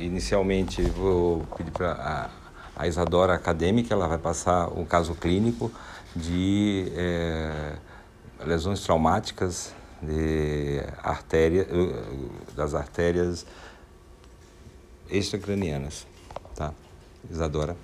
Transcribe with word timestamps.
inicialmente 0.00 0.82
vou 0.82 1.44
pedir 1.56 1.70
para 1.70 1.92
a, 1.92 2.30
a 2.82 2.86
Isadora 2.88 3.34
acadêmica, 3.34 3.94
ela 3.94 4.08
vai 4.08 4.18
passar 4.18 4.68
um 4.68 4.84
caso 4.84 5.14
clínico 5.14 5.70
de 6.16 6.90
é, 6.96 7.76
lesões 8.44 8.82
traumáticas 8.82 9.74
de 10.02 10.80
artéria, 11.02 11.66
das 12.56 12.74
artérias 12.74 13.46
extracranianas. 15.10 16.06
Tá? 16.54 16.72
Isadora. 17.30 17.76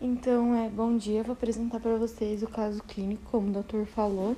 Então, 0.00 0.54
é, 0.54 0.68
bom 0.68 0.96
dia, 0.96 1.22
vou 1.22 1.32
apresentar 1.32 1.80
para 1.80 1.96
vocês 1.96 2.42
o 2.42 2.46
caso 2.46 2.82
clínico, 2.84 3.22
como 3.30 3.48
o 3.48 3.52
doutor 3.52 3.84
falou. 3.84 4.36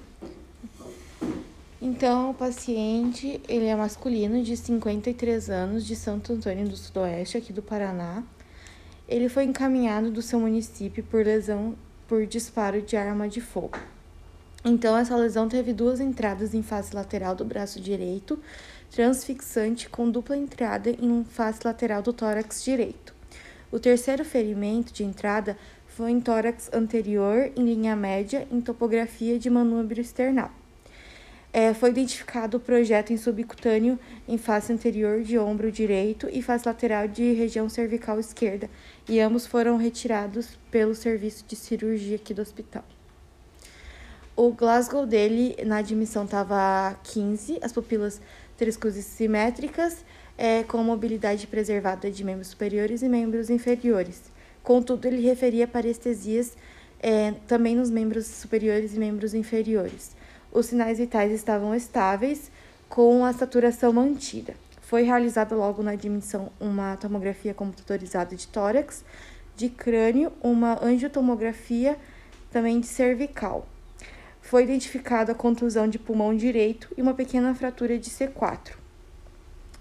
Então, 1.82 2.32
o 2.32 2.34
paciente, 2.34 3.40
ele 3.48 3.64
é 3.64 3.74
masculino 3.74 4.42
de 4.42 4.54
53 4.54 5.48
anos, 5.48 5.86
de 5.86 5.96
Santo 5.96 6.34
Antônio 6.34 6.68
do 6.68 6.77
Sudoeste, 6.77 7.38
aqui 7.38 7.55
do 7.55 7.62
Paraná. 7.62 8.22
Ele 9.09 9.30
foi 9.30 9.45
encaminhado 9.45 10.10
do 10.10 10.20
seu 10.20 10.38
município 10.38 11.02
por 11.02 11.24
lesão 11.24 11.74
por 12.06 12.27
disparo 12.27 12.82
de 12.82 12.98
arma 12.98 13.30
de 13.30 13.41
fogo. 13.41 13.78
Então, 14.62 14.95
essa 14.95 15.16
lesão 15.16 15.48
teve 15.48 15.72
duas 15.72 16.00
entradas 16.00 16.52
em 16.52 16.62
face 16.62 16.95
lateral 16.95 17.34
do 17.34 17.46
braço 17.46 17.80
direito, 17.80 18.38
transfixante 18.91 19.88
com 19.88 20.10
dupla 20.10 20.36
entrada 20.36 20.91
em 20.91 21.24
face 21.24 21.60
lateral 21.64 22.02
do 22.02 22.12
tórax 22.12 22.62
direito. 22.62 23.14
O 23.72 23.78
terceiro 23.78 24.22
ferimento 24.22 24.92
de 24.92 25.02
entrada 25.02 25.56
foi 25.86 26.10
em 26.10 26.20
tórax 26.20 26.69
anterior, 26.74 27.50
em 27.56 27.64
linha 27.64 27.97
média, 27.97 28.47
em 28.52 28.60
topografia 28.60 29.38
de 29.38 29.48
manubrio 29.48 30.02
external. 30.02 30.59
É, 31.52 31.74
foi 31.74 31.90
identificado 31.90 32.59
o 32.59 32.60
projeto 32.60 33.12
em 33.12 33.16
subcutâneo 33.16 33.98
em 34.28 34.38
face 34.38 34.72
anterior 34.72 35.22
de 35.22 35.36
ombro 35.36 35.72
direito 35.72 36.28
e 36.30 36.41
face 36.41 36.66
lateral 36.66 37.08
de 37.08 37.32
região 37.32 37.69
cervical 37.69 38.20
esquerda, 38.20 38.70
e 39.08 39.19
ambos 39.19 39.47
foram 39.47 39.77
retirados 39.77 40.56
pelo 40.70 40.94
serviço 40.94 41.44
de 41.48 41.56
cirurgia 41.56 42.16
aqui 42.16 42.33
do 42.33 42.41
hospital. 42.41 42.84
O 44.36 44.52
Glasgow 44.52 45.05
dele 45.05 45.56
na 45.66 45.78
admissão 45.78 46.25
estava 46.25 46.97
15, 47.02 47.58
as 47.60 47.72
pupilas 47.72 48.20
triscus 48.56 48.94
simétricas, 48.94 50.05
é, 50.38 50.62
com 50.62 50.78
mobilidade 50.84 51.47
preservada 51.47 52.10
de 52.10 52.25
membros 52.25 52.48
superiores 52.48 53.03
e 53.03 53.08
membros 53.08 53.50
inferiores. 53.50 54.22
Contudo, 54.62 55.06
ele 55.06 55.20
referia 55.20 55.66
parestesias 55.66 56.56
é, 57.03 57.34
também 57.47 57.75
nos 57.75 57.91
membros 57.91 58.27
superiores 58.27 58.94
e 58.94 58.98
membros 58.98 59.34
inferiores. 59.34 60.16
Os 60.53 60.67
sinais 60.67 60.98
vitais 60.98 61.33
estavam 61.33 61.75
estáveis, 61.75 62.51
com 62.89 63.25
a 63.25 63.33
saturação 63.33 63.93
mantida. 63.93 64.55
Foi 64.83 65.03
realizada 65.03 65.55
logo 65.55 65.81
na 65.81 65.93
admissão 65.93 66.51
uma 66.59 66.97
tomografia 66.97 67.55
computadorizada 67.55 68.34
de 68.34 68.48
tórax, 68.48 69.05
de 69.56 69.69
crânio, 69.69 70.33
uma 70.43 70.84
angiotomografia 70.84 71.97
também 72.51 72.81
de 72.81 72.89
cervical. 72.89 73.65
Foi 74.43 74.65
identificada 74.65 75.31
a 75.31 75.34
contusão 75.37 75.87
de 75.87 76.01
pulmão 76.01 76.37
direito 76.37 76.93
e 76.97 77.03
uma 77.03 77.15
pequena 77.15 77.55
fratura 77.55 77.97
de 77.97 78.11
C4. 78.11 78.73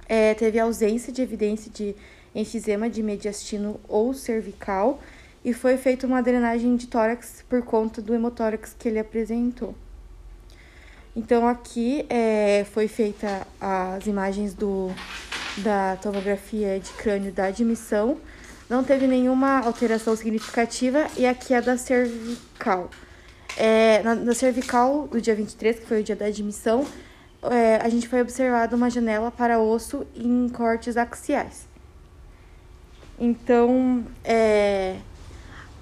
É, 0.07 0.35
teve 0.35 0.59
ausência 0.59 1.11
de 1.11 1.23
evidência 1.23 1.71
de 1.71 1.95
enfisema 2.35 2.87
de 2.87 3.01
mediastino 3.01 3.79
ou 3.87 4.13
cervical 4.13 5.01
e 5.43 5.51
foi 5.51 5.77
feita 5.77 6.05
uma 6.05 6.21
drenagem 6.21 6.75
de 6.75 6.85
tórax 6.85 7.43
por 7.49 7.63
conta 7.63 8.01
do 8.01 8.13
hemotórax 8.13 8.75
que 8.77 8.87
ele 8.87 8.99
apresentou. 8.99 9.73
Então 11.15 11.47
aqui 11.47 12.05
é, 12.09 12.65
foi 12.71 12.87
feita 12.87 13.45
as 13.59 14.05
imagens 14.05 14.53
do, 14.53 14.91
da 15.57 15.97
tomografia 15.97 16.79
de 16.79 16.91
crânio 16.91 17.31
da 17.31 17.45
admissão. 17.45 18.17
Não 18.69 18.83
teve 18.83 19.07
nenhuma 19.07 19.59
alteração 19.59 20.15
significativa 20.15 21.07
e 21.17 21.25
aqui 21.25 21.53
é 21.53 21.61
da 21.61 21.77
cervical. 21.77 22.89
É, 23.57 24.01
na, 24.03 24.15
na 24.15 24.33
cervical 24.33 25.07
do 25.07 25.19
dia 25.19 25.35
23, 25.35 25.79
que 25.79 25.85
foi 25.85 26.01
o 26.01 26.03
dia 26.03 26.15
da 26.15 26.25
admissão, 26.25 26.85
é, 27.43 27.77
a 27.77 27.89
gente 27.89 28.07
foi 28.07 28.21
observado 28.21 28.75
uma 28.75 28.89
janela 28.89 29.31
para 29.31 29.59
osso 29.59 30.05
em 30.15 30.47
cortes 30.49 30.97
axiais. 30.97 31.67
Então, 33.19 34.05
é, 34.23 34.97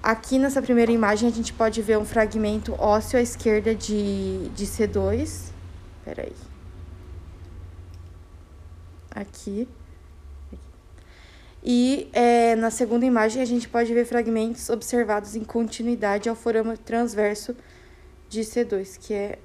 Aqui 0.08 0.38
nessa 0.38 0.62
primeira 0.62 0.90
imagem 0.90 1.28
a 1.28 1.30
gente 1.30 1.52
pode 1.52 1.82
ver 1.82 1.98
um 1.98 2.04
fragmento 2.06 2.72
ósseo 2.80 3.18
à 3.18 3.22
esquerda 3.22 3.74
de, 3.74 4.48
de 4.56 4.64
C2. 4.64 5.50
Peraí. 6.02 6.32
Aqui. 9.10 9.68
E 11.62 12.08
é, 12.14 12.56
na 12.56 12.70
segunda 12.70 13.04
imagem 13.04 13.42
a 13.42 13.44
gente 13.44 13.68
pode 13.68 13.92
ver 13.92 14.06
fragmentos 14.06 14.70
observados 14.70 15.36
em 15.36 15.44
continuidade 15.44 16.26
ao 16.26 16.34
forama 16.34 16.74
transverso 16.74 17.54
de 18.30 18.40
C2, 18.40 18.98
que 18.98 19.12
é. 19.12 19.38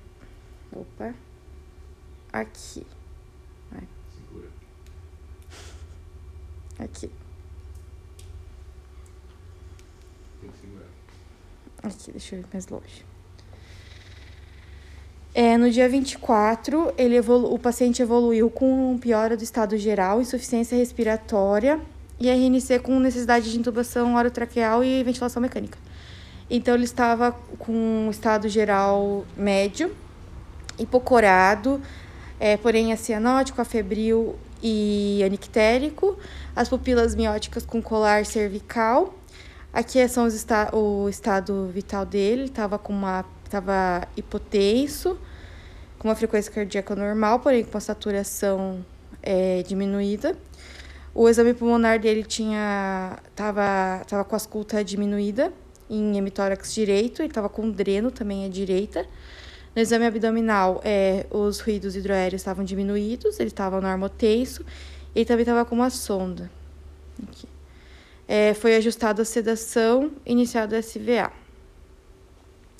Opa. 0.71 1.13
Aqui. 2.31 2.87
Aqui. 6.79 7.11
Aqui, 11.83 12.11
deixa 12.11 12.35
eu 12.35 12.39
ir 12.39 12.45
mais 12.53 12.67
longe. 12.67 13.05
É, 15.35 15.57
no 15.57 15.69
dia 15.69 15.89
24, 15.89 16.93
ele 16.97 17.15
evolu 17.17 17.53
o 17.53 17.59
paciente 17.59 18.01
evoluiu 18.01 18.49
com 18.49 18.97
piora 19.01 19.35
do 19.35 19.43
estado 19.43 19.77
geral, 19.77 20.21
insuficiência 20.21 20.77
respiratória 20.77 21.79
e 22.19 22.29
RNC 22.29 22.79
com 22.79 22.99
necessidade 22.99 23.51
de 23.51 23.59
intubação 23.59 24.15
orotraqueal 24.15 24.83
e 24.83 25.03
ventilação 25.03 25.41
mecânica. 25.41 25.77
Então, 26.49 26.75
ele 26.75 26.85
estava 26.85 27.31
com 27.57 28.07
estado 28.11 28.47
geral 28.47 29.25
médio, 29.35 29.93
hipocorado, 30.79 31.81
é, 32.39 32.55
porém 32.55 32.93
acianótico, 32.93 33.59
afebril 33.59 34.35
e 34.61 35.21
anictérico, 35.25 36.17
as 36.55 36.69
pupilas 36.69 37.15
mióticas 37.15 37.65
com 37.65 37.81
colar 37.81 38.25
cervical 38.25 39.13
Aqui 39.73 40.07
são 40.07 40.27
os 40.27 40.35
esta 40.35 40.69
o 40.71 41.09
estado 41.09 41.65
vital 41.73 42.05
dele, 42.05 42.43
estava 42.43 42.77
com 42.77 42.93
uma 42.93 43.25
estava 43.43 44.07
hipotenso, 44.15 45.17
com 45.97 46.07
uma 46.07 46.15
frequência 46.15 46.51
cardíaca 46.51 46.95
normal, 46.95 47.39
porém 47.39 47.63
com 47.63 47.71
uma 47.71 47.79
saturação 47.79 48.85
é, 49.23 49.63
diminuída. 49.63 50.37
O 51.15 51.27
exame 51.27 51.55
pulmonar 51.55 51.99
dele 51.99 52.23
tinha 52.23 53.17
tava 53.35 54.03
tava 54.07 54.23
com 54.23 54.35
a 54.35 54.37
escuta 54.37 54.83
diminuída 54.83 55.51
em 55.89 56.17
hemitórax 56.19 56.71
direito, 56.71 57.23
ele 57.23 57.29
estava 57.29 57.49
com 57.49 57.67
dreno 57.71 58.11
também 58.11 58.45
à 58.45 58.49
direita. 58.49 59.07
No 59.75 59.81
exame 59.81 60.05
abdominal, 60.05 60.81
é, 60.83 61.25
os 61.31 61.59
ruídos 61.59 61.95
hidroaéreos 61.95 62.41
estavam 62.41 62.63
diminuídos, 62.63 63.39
ele 63.39 63.49
estava 63.49 63.81
normotenso, 63.81 64.63
ele 65.15 65.25
também 65.25 65.41
estava 65.41 65.65
com 65.65 65.73
uma 65.73 65.89
sonda. 65.89 66.51
Aqui 67.27 67.52
é, 68.27 68.53
foi 68.53 68.75
ajustada 68.75 69.21
a 69.21 69.25
sedação, 69.25 70.11
iniciado 70.25 70.75
o 70.75 70.79
SVA. 70.79 71.31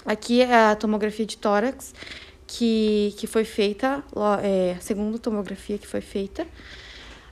Aqui 0.05 0.41
é 0.41 0.71
a 0.71 0.75
tomografia 0.75 1.25
de 1.25 1.37
tórax 1.37 1.93
que, 2.45 3.13
que 3.17 3.25
foi 3.25 3.45
feita, 3.45 4.03
é, 4.41 4.75
a 4.77 4.81
segunda 4.81 5.17
tomografia 5.17 5.77
que 5.77 5.87
foi 5.87 6.01
feita. 6.01 6.45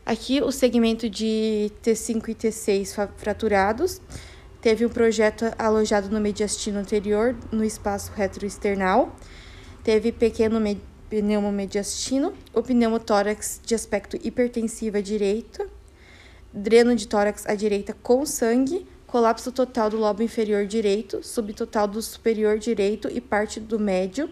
Aqui 0.05 0.41
o 0.41 0.51
segmento 0.51 1.09
de 1.09 1.71
T5 1.83 2.29
e 2.29 2.35
T6 2.35 3.09
fraturados. 3.17 4.01
Teve 4.61 4.85
um 4.85 4.89
projeto 4.89 5.45
alojado 5.57 6.09
no 6.09 6.19
mediastino 6.19 6.79
anterior, 6.79 7.35
no 7.51 7.63
espaço 7.63 8.11
retroesternal. 8.15 9.15
Teve 9.83 10.11
pequeno 10.11 10.59
pneumomediastino, 11.09 12.33
o 12.53 12.61
pneumotórax 12.61 13.59
de 13.65 13.75
aspecto 13.75 14.17
hipertensivo 14.23 14.97
à 14.97 15.01
direita, 15.01 15.67
dreno 16.53 16.95
de 16.95 17.07
tórax 17.07 17.45
à 17.47 17.55
direita 17.55 17.95
com 18.01 18.25
sangue, 18.25 18.85
colapso 19.07 19.51
total 19.51 19.89
do 19.89 19.97
lobo 19.97 20.23
inferior 20.23 20.65
direito, 20.65 21.21
subtotal 21.23 21.87
do 21.87 22.01
superior 22.01 22.57
direito 22.57 23.09
e 23.11 23.19
parte 23.19 23.59
do 23.59 23.79
médio. 23.79 24.29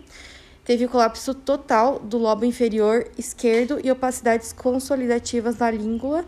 Teve 0.64 0.88
colapso 0.88 1.34
total 1.34 2.00
do 2.00 2.18
lobo 2.18 2.46
inferior 2.46 3.10
esquerdo 3.18 3.80
e 3.84 3.90
opacidades 3.90 4.54
consolidativas 4.54 5.58
na 5.58 5.72
língula 5.72 6.26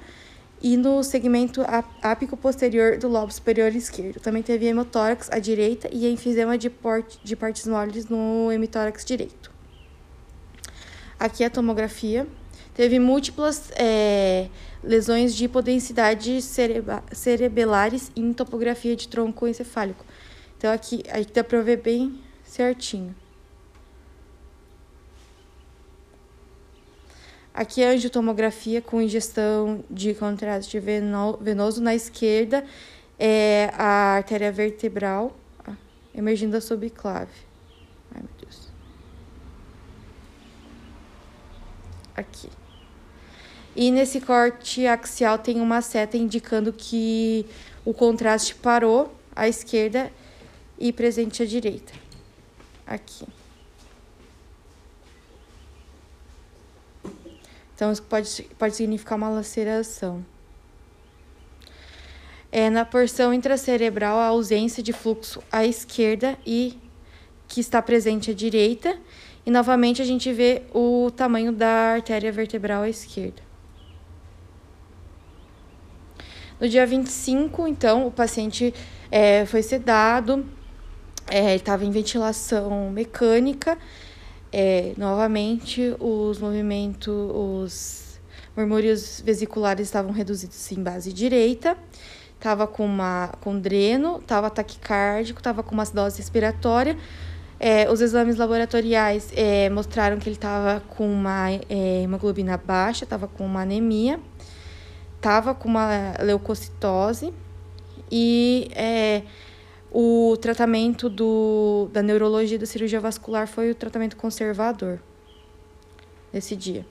e 0.61 0.77
no 0.77 1.03
segmento 1.03 1.61
ápico 2.01 2.37
posterior 2.37 2.97
do 2.97 3.07
lobo 3.07 3.31
superior 3.31 3.75
esquerdo. 3.75 4.19
Também 4.19 4.43
teve 4.43 4.65
hemotórax 4.67 5.29
à 5.31 5.39
direita 5.39 5.89
e 5.91 6.07
enfisema 6.11 6.57
de, 6.57 6.71
de 7.23 7.35
partes 7.35 7.67
moles 7.67 8.07
no 8.07 8.51
hemitórax 8.51 9.03
direito. 9.03 9.51
Aqui 11.19 11.43
a 11.43 11.49
tomografia. 11.49 12.27
Teve 12.73 12.99
múltiplas 12.99 13.69
é, 13.75 14.47
lesões 14.83 15.35
de 15.35 15.45
hipodensidade 15.45 16.39
cerebelares 17.11 18.11
em 18.15 18.33
topografia 18.33 18.95
de 18.95 19.07
tronco 19.07 19.47
encefálico. 19.47 20.05
Então, 20.57 20.71
aqui, 20.71 21.03
aqui 21.09 21.31
dá 21.33 21.43
para 21.43 21.61
ver 21.61 21.77
bem 21.77 22.19
certinho. 22.43 23.15
Aqui 27.53 27.81
é 27.81 27.89
angiotomografia 27.89 28.81
com 28.81 29.01
ingestão 29.01 29.83
de 29.89 30.13
contraste 30.13 30.79
venoso 30.79 31.81
na 31.81 31.93
esquerda, 31.93 32.65
é 33.19 33.69
a 33.73 34.15
artéria 34.15 34.51
vertebral 34.51 35.35
ah, 35.67 35.75
emergindo 36.15 36.53
da 36.53 36.61
subclave. 36.61 37.31
Ai, 38.15 38.21
meu 38.21 38.31
Deus. 38.39 38.69
Aqui. 42.15 42.60
E 43.75 43.89
nesse 43.89 44.19
corte 44.19 44.85
axial 44.85 45.37
tem 45.37 45.61
uma 45.61 45.81
seta 45.81 46.17
indicando 46.17 46.73
que 46.73 47.45
o 47.85 47.93
contraste 47.93 48.55
parou 48.55 49.15
à 49.35 49.47
esquerda 49.47 50.11
e 50.77 50.91
presente 50.91 51.41
à 51.41 51.45
direita. 51.45 51.93
Aqui. 52.85 53.25
Então, 57.73 57.91
isso 57.91 58.03
pode, 58.03 58.43
pode 58.59 58.75
significar 58.75 59.17
uma 59.17 59.29
laceração. 59.29 60.23
É, 62.51 62.69
na 62.69 62.83
porção 62.83 63.33
intracerebral, 63.33 64.19
a 64.19 64.25
ausência 64.25 64.83
de 64.83 64.91
fluxo 64.91 65.41
à 65.51 65.65
esquerda 65.65 66.37
e 66.45 66.77
que 67.47 67.61
está 67.61 67.81
presente 67.81 68.29
à 68.29 68.33
direita. 68.33 68.99
E 69.45 69.49
novamente 69.49 70.01
a 70.01 70.05
gente 70.05 70.31
vê 70.31 70.63
o 70.73 71.09
tamanho 71.15 71.51
da 71.51 71.93
artéria 71.93 72.31
vertebral 72.31 72.83
à 72.83 72.89
esquerda. 72.89 73.50
No 76.61 76.69
dia 76.69 76.85
25, 76.85 77.67
então, 77.67 78.05
o 78.05 78.11
paciente 78.11 78.71
é, 79.09 79.47
foi 79.47 79.63
sedado, 79.63 80.45
é, 81.27 81.45
ele 81.45 81.55
estava 81.55 81.83
em 81.83 81.89
ventilação 81.89 82.91
mecânica 82.91 83.75
é, 84.53 84.93
novamente, 84.95 85.95
os 85.99 86.37
movimentos, 86.39 87.11
os 87.11 88.19
murmúrios 88.55 89.23
vesiculares 89.25 89.87
estavam 89.87 90.11
reduzidos 90.11 90.71
em 90.71 90.83
base 90.83 91.11
direita, 91.11 91.75
estava 92.35 92.67
com, 92.67 92.85
uma, 92.85 93.29
com 93.41 93.57
dreno, 93.57 94.19
estava 94.19 94.47
taquicárdico, 94.51 95.39
estava 95.39 95.63
com 95.63 95.73
uma 95.73 95.81
acidose 95.81 96.17
respiratória. 96.17 96.95
É, 97.59 97.89
os 97.91 98.01
exames 98.01 98.37
laboratoriais 98.37 99.31
é, 99.35 99.69
mostraram 99.69 100.17
que 100.19 100.27
ele 100.29 100.35
estava 100.35 100.79
com 100.81 101.11
uma 101.11 101.51
é, 101.51 102.03
hemoglobina 102.03 102.57
baixa, 102.57 103.03
estava 103.03 103.27
com 103.27 103.45
uma 103.45 103.61
anemia, 103.61 104.19
estava 105.21 105.53
com 105.53 105.69
uma 105.69 106.15
leucocitose 106.19 107.31
e 108.11 108.71
é, 108.73 109.21
o 109.91 110.35
tratamento 110.41 111.07
do, 111.07 111.87
da 111.93 112.01
neurologia 112.01 112.57
da 112.57 112.65
cirurgia 112.65 112.99
vascular 112.99 113.47
foi 113.47 113.69
o 113.69 113.75
tratamento 113.75 114.17
conservador 114.17 114.99
nesse 116.33 116.55
dia. 116.55 116.83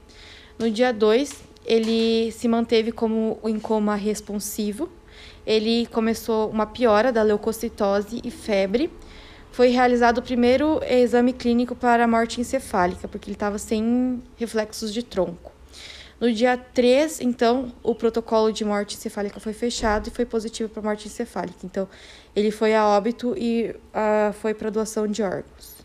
No 0.57 0.71
dia 0.71 0.93
2, 0.93 1.43
ele 1.67 2.31
se 2.31 2.47
manteve 2.47 2.93
como 2.93 3.37
em 3.45 3.59
coma 3.59 3.97
responsivo. 3.97 4.89
Ele 5.45 5.87
começou 5.87 6.51
uma 6.51 6.67
piora 6.67 7.11
da 7.11 7.25
leucocitose 7.25 8.21
e 8.23 8.31
febre. 8.31 8.93
Foi 9.51 9.71
realizado 9.71 10.19
o 10.19 10.23
primeiro 10.23 10.81
exame 10.89 11.33
clínico 11.33 11.75
para 11.75 12.05
a 12.05 12.07
morte 12.07 12.41
encefálica, 12.41 13.09
porque 13.09 13.29
ele 13.29 13.35
estava 13.35 13.59
sem 13.59 14.23
reflexos 14.37 14.95
de 14.95 15.03
tronco. 15.03 15.60
No 16.21 16.31
dia 16.31 16.55
3, 16.55 17.23
então, 17.23 17.73
o 17.83 17.95
protocolo 17.95 18.53
de 18.53 18.63
morte 18.63 18.95
encefálica 18.95 19.41
foi 19.41 19.55
fechado 19.55 20.09
e 20.09 20.11
foi 20.11 20.27
positivo 20.27 20.69
para 20.69 20.83
morte 20.83 21.09
encefálica. 21.09 21.61
Então, 21.65 21.89
ele 22.37 22.51
foi 22.51 22.75
a 22.75 22.87
óbito 22.87 23.35
e 23.39 23.71
uh, 23.71 24.31
foi 24.35 24.53
para 24.53 24.69
doação 24.69 25.07
de 25.07 25.23
órgãos. 25.23 25.81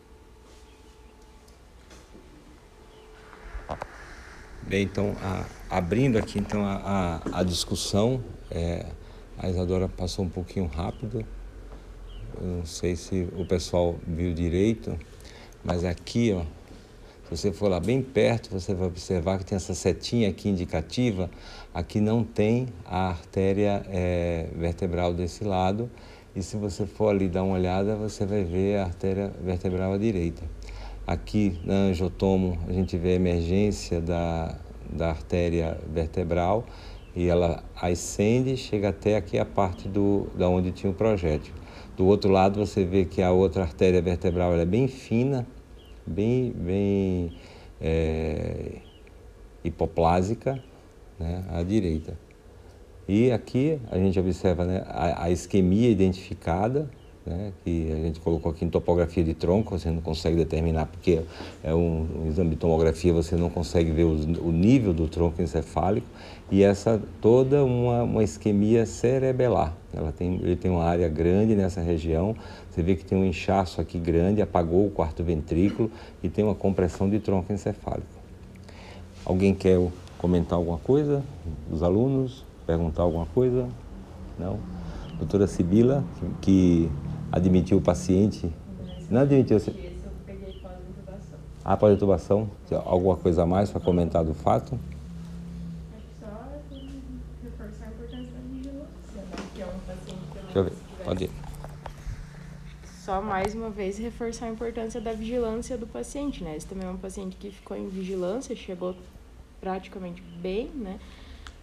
Bem, 4.62 4.84
então, 4.84 5.16
a, 5.22 5.46
abrindo 5.78 6.18
aqui 6.18 6.40
então 6.40 6.66
a, 6.66 7.22
a, 7.34 7.40
a 7.40 7.44
discussão, 7.44 8.22
é, 8.52 8.88
a 9.38 9.48
Isadora 9.48 9.88
passou 9.88 10.26
um 10.26 10.30
pouquinho 10.30 10.66
rápido, 10.66 11.26
Eu 12.42 12.48
não 12.48 12.66
sei 12.66 12.98
se 12.98 13.30
o 13.38 13.46
pessoal 13.46 13.96
viu 14.06 14.34
direito, 14.34 15.00
mas 15.64 15.86
aqui, 15.86 16.34
ó, 16.34 16.44
se 17.26 17.38
você 17.38 17.52
for 17.52 17.70
lá 17.70 17.80
bem 17.80 18.04
perto, 18.04 18.52
você 18.52 18.76
vai 18.76 18.86
observar 18.86 19.40
que 19.40 19.46
tem 19.46 19.56
essa 19.56 19.74
setinha 19.74 20.30
aqui 20.30 20.48
indicativa. 20.48 21.28
Aqui 21.74 22.00
não 22.00 22.24
tem 22.24 22.68
a 22.86 23.10
artéria 23.10 23.84
é, 23.90 24.48
vertebral 24.56 25.12
desse 25.12 25.44
lado. 25.44 25.90
E 26.36 26.44
se 26.44 26.56
você 26.56 26.86
for 26.86 27.10
ali 27.10 27.28
dar 27.28 27.42
uma 27.42 27.56
olhada, 27.56 27.96
você 27.96 28.28
vai 28.28 28.44
ver 28.44 28.78
a 28.78 28.84
artéria 28.84 29.32
vertebral 29.44 29.94
à 29.94 29.98
direita. 29.98 30.44
Aqui 31.08 31.60
na 31.64 31.74
angiotomo 31.74 32.60
a 32.68 32.74
gente 32.74 32.96
vê 32.96 33.14
a 33.14 33.16
emergência 33.16 34.00
da, 34.00 34.56
da 34.88 35.10
artéria 35.10 35.80
vertebral 35.92 36.64
e 37.16 37.28
ela 37.28 37.64
ascende 37.76 38.56
chega 38.56 38.90
até 38.90 39.16
aqui 39.16 39.40
a 39.40 39.46
parte 39.46 39.88
do, 39.88 40.28
da 40.38 40.48
onde 40.48 40.72
tinha 40.72 40.92
o 40.92 40.94
projétil. 40.94 41.54
Do 41.98 42.06
outro 42.06 42.30
lado 42.30 42.64
você 42.64 42.84
vê 42.84 43.06
que 43.06 43.22
a 43.22 43.32
outra 43.32 43.64
artéria 43.64 44.02
vertebral 44.02 44.54
é 44.56 44.66
bem 44.66 44.88
fina, 44.88 45.48
bem, 46.06 46.52
bem 46.52 47.32
é, 47.82 48.80
hipoplásica 49.64 50.62
né, 51.20 51.44
à 51.50 51.64
direita. 51.64 52.18
E 53.08 53.32
aqui 53.32 53.80
a 53.92 53.98
gente 53.98 54.20
observa 54.20 54.66
né, 54.66 54.84
a, 54.88 55.26
a 55.26 55.30
isquemia 55.30 55.90
identificada, 55.90 56.90
né, 57.26 57.52
que 57.64 57.92
a 57.92 57.96
gente 57.96 58.20
colocou 58.20 58.52
aqui 58.52 58.66
em 58.66 58.70
topografia 58.70 59.24
de 59.24 59.34
tronco, 59.34 59.78
você 59.78 59.90
não 59.90 60.02
consegue 60.02 60.36
determinar, 60.36 60.86
porque 60.88 61.22
é 61.64 61.74
um, 61.74 62.08
um 62.22 62.28
exame 62.28 62.52
de 62.52 62.56
tomografia, 62.56 63.12
você 63.12 63.36
não 63.36 63.50
consegue 63.50 63.92
ver 63.92 64.04
o, 64.04 64.14
o, 64.48 64.52
nível 64.52 64.94
do 64.94 65.08
tronco 65.08 65.42
encefálico, 65.42 66.08
e 66.52 66.64
essa 66.64 67.02
toda 67.22 67.64
uma, 67.64 68.04
uma 68.04 68.24
isquemia 68.24 68.86
cerebelar. 68.86 69.74
Ela 69.94 70.12
tem, 70.12 70.36
ele 70.36 70.56
tem 70.56 70.70
uma 70.70 70.84
área 70.84 71.08
grande 71.08 71.56
nessa 71.56 71.82
região, 71.82 72.36
você 72.70 72.82
vê 72.84 72.96
que 72.96 73.06
tem 73.06 73.18
um 73.18 73.26
inchaço 73.26 73.80
aqui 73.80 73.98
grande, 73.98 74.42
apagou 74.42 74.86
o 74.86 74.92
quarto 74.92 75.24
ventrículo 75.24 75.90
e 76.22 76.30
tem 76.30 76.44
uma 76.44 76.56
compressão 76.56 77.10
de 77.10 77.20
tronco 77.20 77.52
encefálico. 77.52 78.16
Alguém 79.26 79.56
quer 79.56 79.80
comentar 80.20 80.58
alguma 80.58 80.78
coisa? 80.78 81.24
Os 81.72 81.82
alunos? 81.82 82.46
Perguntar 82.68 83.04
alguma 83.04 83.26
coisa? 83.28 83.68
Não? 84.38 84.60
Doutora 85.18 85.48
Sibila, 85.48 86.04
que 86.42 86.90
admitiu 87.32 87.78
o 87.78 87.82
paciente. 87.82 88.52
Não 89.10 89.22
admitiu. 89.22 89.58
Esse 89.58 89.70
eu 89.70 89.76
peguei 90.26 90.60
pós-intubação. 90.60 91.40
Ah, 91.64 91.78
pós-intubação? 91.78 92.50
Alguma 92.86 93.16
coisa 93.16 93.44
a 93.44 93.46
mais 93.46 93.70
para 93.70 93.80
comentar 93.80 94.24
do 94.24 94.34
fato? 94.34 94.78
Só 96.20 96.28
reforçar 97.44 97.86
a 97.86 97.90
importância 97.90 98.32
da 98.32 98.40
vigilância, 98.52 99.22
né? 99.22 99.46
Que 99.56 99.62
é 99.62 99.66
um 99.66 99.80
paciente 99.88 100.22
que 100.32 100.40
Deixa 100.40 100.60
eu 100.60 100.64
ver. 100.66 100.74
Pode 101.06 101.26
ir. 101.26 101.32
Só 103.06 103.22
mais 103.22 103.54
uma 103.54 103.70
vez 103.70 103.98
reforçar 103.98 104.48
a 104.48 104.50
importância 104.50 105.00
da 105.00 105.14
vigilância 105.14 105.78
do 105.78 105.86
paciente, 105.88 106.44
né? 106.44 106.58
Esse 106.58 106.66
também 106.66 106.88
é 106.88 106.92
um 106.92 106.98
paciente 106.98 107.38
que 107.38 107.52
ficou 107.52 107.78
em 107.78 107.88
vigilância, 107.88 108.56
chegou 108.56 108.96
praticamente 109.62 110.22
bem, 110.22 110.68
né? 110.74 111.00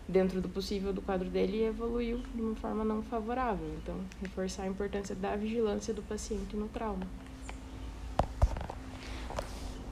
dentro 0.08 0.40
do 0.40 0.48
possível 0.48 0.92
do 0.92 1.00
quadro 1.00 1.28
dele 1.28 1.58
e 1.58 1.64
evoluiu 1.64 2.20
de 2.34 2.42
uma 2.42 2.54
forma 2.56 2.84
não 2.84 3.02
favorável. 3.02 3.66
Então, 3.82 3.94
reforçar 4.20 4.64
a 4.64 4.66
importância 4.66 5.14
da 5.14 5.34
vigilância 5.36 5.94
do 5.94 6.02
paciente 6.02 6.56
no 6.56 6.68
trauma. 6.68 7.06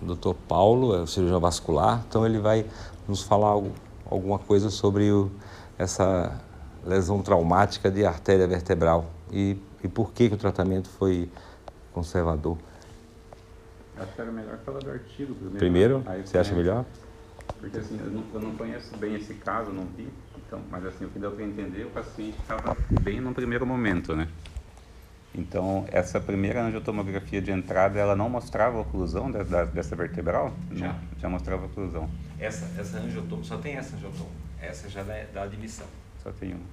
O 0.03 0.05
doutor 0.05 0.35
Paulo 0.49 0.95
é 0.95 1.01
o 1.01 1.07
cirurgião 1.07 1.41
vascular, 1.41 2.05
então 2.09 2.25
ele 2.25 2.39
vai 2.39 2.65
nos 3.07 3.23
falar 3.23 3.49
algo, 3.49 3.73
alguma 4.11 4.39
coisa 4.39 4.71
sobre 4.71 5.11
o, 5.11 5.31
essa 5.79 6.41
lesão 6.85 7.21
traumática 7.23 7.91
de 7.91 8.05
artéria 8.05 8.47
vertebral 8.47 9.07
e, 9.33 9.57
e 9.83 9.89
por 9.89 10.13
que, 10.13 10.29
que 10.29 10.35
o 10.35 10.39
tratamento 10.39 10.89
foi 10.89 11.29
conservador. 11.93 12.59
Acho 13.97 14.13
que 14.15 14.21
era 14.21 14.31
melhor 14.31 14.59
falar 14.59 14.79
do 14.79 14.91
artigo 14.91 15.35
primeiro. 15.35 15.59
Primeiro? 15.59 16.03
Aí, 16.07 16.27
você 16.27 16.39
acha 16.39 16.55
melhor? 16.55 16.85
Porque 17.59 17.79
assim, 17.79 17.99
eu 17.99 18.11
não, 18.11 18.25
eu 18.33 18.41
não 18.41 18.57
conheço 18.57 18.97
bem 18.97 19.17
esse 19.17 19.35
caso, 19.35 19.71
não 19.71 19.85
vi, 19.85 20.09
então, 20.37 20.63
mas 20.71 20.87
assim, 20.87 21.05
o 21.05 21.11
que 21.11 21.19
deu 21.19 21.33
para 21.33 21.45
entender, 21.45 21.85
o 21.85 21.91
paciente 21.91 22.39
estava 22.41 22.77
bem 23.03 23.21
no 23.21 23.35
primeiro 23.35 23.67
momento, 23.67 24.17
né? 24.17 24.29
Então, 25.35 25.85
essa 25.93 26.19
primeira 26.19 26.65
angiotomografia 26.65 27.41
de 27.41 27.53
entrada, 27.53 27.99
ela 27.99 28.17
não 28.17 28.29
mostrava 28.29 28.79
a 28.79 28.81
oclusão 28.81 29.31
de, 29.31 29.45
da, 29.45 29.65
dessa 29.65 29.95
vertebral? 29.95 30.53
Já. 30.73 30.89
Não, 30.89 31.01
já 31.19 31.29
mostrava 31.29 31.63
a 31.63 31.67
oclusão. 31.67 32.11
Essa, 32.39 32.69
essa 32.81 32.99
angiotomo, 32.99 33.45
só 33.45 33.59
tem 33.59 33.77
essa 33.77 33.95
angiotomo. 33.95 34.31
Essa 34.61 34.89
já 34.89 35.03
dá, 35.03 35.15
dá 35.33 35.43
admissão. 35.43 35.87
Só 36.23 36.33
tem 36.33 36.55
uma. 36.55 36.65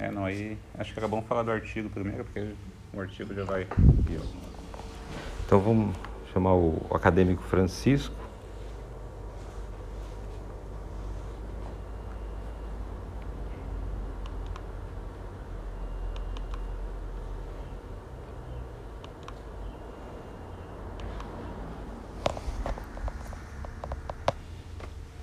É, 0.00 0.12
não, 0.12 0.24
aí 0.24 0.56
acho 0.78 0.92
que 0.92 1.00
era 1.00 1.08
bom 1.08 1.20
falar 1.22 1.42
do 1.42 1.50
artigo 1.50 1.90
primeiro, 1.90 2.24
porque 2.24 2.54
o 2.94 3.00
artigo 3.00 3.34
já 3.34 3.42
vai... 3.42 3.66
Então 5.44 5.60
vamos 5.60 5.96
chamar 6.32 6.54
o 6.54 6.86
acadêmico 6.92 7.42
Francisco. 7.42 8.14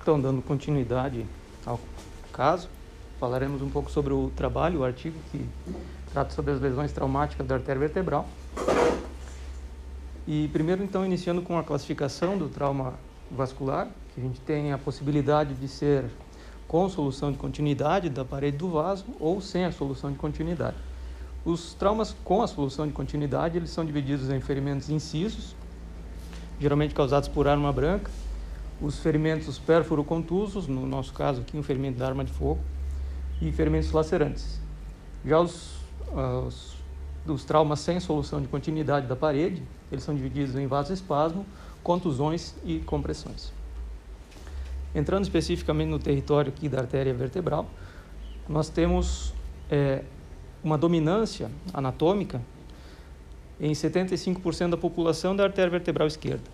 Então, 0.02 0.20
dando 0.20 0.40
continuidade 0.42 1.26
ao 1.64 1.80
caso, 2.32 2.70
falaremos 3.18 3.62
um 3.62 3.68
pouco 3.68 3.90
sobre 3.90 4.12
o 4.12 4.30
trabalho, 4.36 4.80
o 4.80 4.84
artigo 4.84 5.18
que 5.30 5.44
trata 6.12 6.34
sobre 6.34 6.52
as 6.52 6.60
lesões 6.60 6.92
traumáticas 6.92 7.46
da 7.46 7.56
artéria 7.56 7.80
vertebral. 7.80 8.26
E 10.26 10.48
primeiro, 10.48 10.82
então, 10.82 11.04
iniciando 11.04 11.40
com 11.40 11.58
a 11.58 11.62
classificação 11.62 12.36
do 12.36 12.48
trauma 12.48 12.94
vascular, 13.30 13.88
que 14.14 14.20
a 14.20 14.24
gente 14.24 14.40
tem 14.40 14.72
a 14.72 14.78
possibilidade 14.78 15.54
de 15.54 15.68
ser 15.68 16.04
com 16.66 16.88
solução 16.88 17.30
de 17.30 17.38
continuidade 17.38 18.08
da 18.08 18.24
parede 18.24 18.56
do 18.56 18.68
vaso 18.68 19.04
ou 19.20 19.40
sem 19.40 19.64
a 19.64 19.72
solução 19.72 20.10
de 20.10 20.18
continuidade. 20.18 20.76
Os 21.44 21.74
traumas 21.74 22.14
com 22.24 22.42
a 22.42 22.48
solução 22.48 22.86
de 22.88 22.92
continuidade, 22.92 23.56
eles 23.56 23.70
são 23.70 23.84
divididos 23.84 24.30
em 24.30 24.40
ferimentos 24.40 24.90
incisos, 24.90 25.54
geralmente 26.58 26.92
causados 26.92 27.28
por 27.28 27.46
arma 27.46 27.72
branca, 27.72 28.10
os 28.80 28.98
ferimentos 28.98 29.58
pérfuro-contusos, 29.58 30.66
no 30.66 30.86
nosso 30.86 31.12
caso 31.12 31.42
aqui 31.42 31.56
um 31.56 31.62
ferimento 31.62 31.98
da 31.98 32.06
arma 32.06 32.24
de 32.24 32.32
fogo, 32.32 32.58
e 33.40 33.52
ferimentos 33.52 33.92
lacerantes. 33.92 34.60
Já 35.24 35.40
os, 35.40 35.76
uh, 36.08 36.46
os, 36.46 36.76
os 37.26 37.44
traumas 37.44 37.80
sem 37.80 38.00
solução 38.00 38.40
de 38.40 38.48
continuidade 38.48 39.06
da 39.06 39.16
parede, 39.16 39.62
eles 39.90 40.04
são 40.04 40.14
divididos 40.14 40.54
em 40.56 40.66
vasoespasmo, 40.66 41.44
contusões 41.82 42.54
e 42.64 42.78
compressões. 42.80 43.52
Entrando 44.94 45.24
especificamente 45.24 45.88
no 45.88 45.98
território 45.98 46.52
aqui 46.54 46.68
da 46.68 46.78
artéria 46.78 47.12
vertebral, 47.12 47.66
nós 48.48 48.68
temos 48.68 49.34
é, 49.70 50.02
uma 50.62 50.78
dominância 50.78 51.50
anatômica 51.72 52.40
em 53.60 53.72
75% 53.72 54.70
da 54.70 54.76
população 54.76 55.34
da 55.34 55.44
artéria 55.44 55.70
vertebral 55.70 56.06
esquerda. 56.06 56.44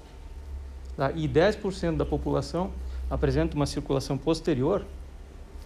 Tá? 0.97 1.13
E 1.13 1.29
10% 1.29 1.97
da 1.97 2.05
população 2.05 2.71
apresenta 3.11 3.57
uma 3.57 3.67
circulação 3.67 4.17
posterior 4.17 4.85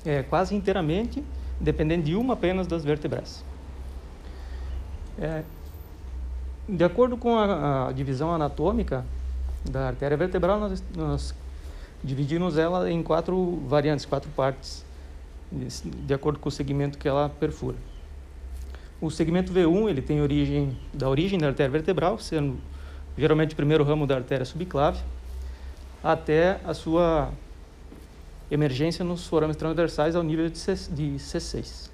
é, 0.06 0.22
quase 0.22 0.54
inteiramente 0.54 1.22
dependendo 1.60 2.04
de 2.04 2.14
uma 2.14 2.34
apenas 2.34 2.66
das 2.66 2.84
vértebras. 2.84 3.44
É, 5.18 5.42
de 6.68 6.84
acordo 6.84 7.16
com 7.16 7.36
a, 7.36 7.88
a, 7.88 7.92
divisão 7.92 8.32
anatômica 8.32 9.04
da 9.64 9.88
artéria 9.88 10.16
vertebral, 10.16 10.60
nós, 10.60 10.82
nós 10.94 11.34
dividimos 12.04 12.58
ela 12.58 12.90
em 12.90 13.02
quatro 13.02 13.62
variantes, 13.66 14.04
quatro 14.04 14.30
partes, 14.30 14.84
de 15.50 16.12
acordo 16.12 16.38
com 16.38 16.48
o 16.48 16.52
segmento 16.52 16.98
que 16.98 17.08
ela 17.08 17.28
perfura. 17.28 17.76
O 19.00 19.10
segmento 19.10 19.52
V1 19.52 19.88
ele 19.88 20.02
tem 20.02 20.20
origem 20.20 20.76
da 20.92 21.08
origem 21.08 21.38
da 21.38 21.48
artéria 21.48 21.70
vertebral, 21.70 22.18
sendo 22.18 22.58
geralmente 23.16 23.52
o 23.52 23.56
primeiro 23.56 23.84
ramo 23.84 24.06
da 24.06 24.16
artéria 24.16 24.44
subclave, 24.44 25.00
até 26.02 26.60
a 26.64 26.74
sua 26.74 27.30
emergência 28.50 29.04
nos 29.04 29.26
forames 29.26 29.56
transversais 29.56 30.14
ao 30.14 30.22
nível 30.22 30.48
de, 30.48 30.58
C, 30.58 30.74
de 30.90 31.16
C6. 31.16 31.90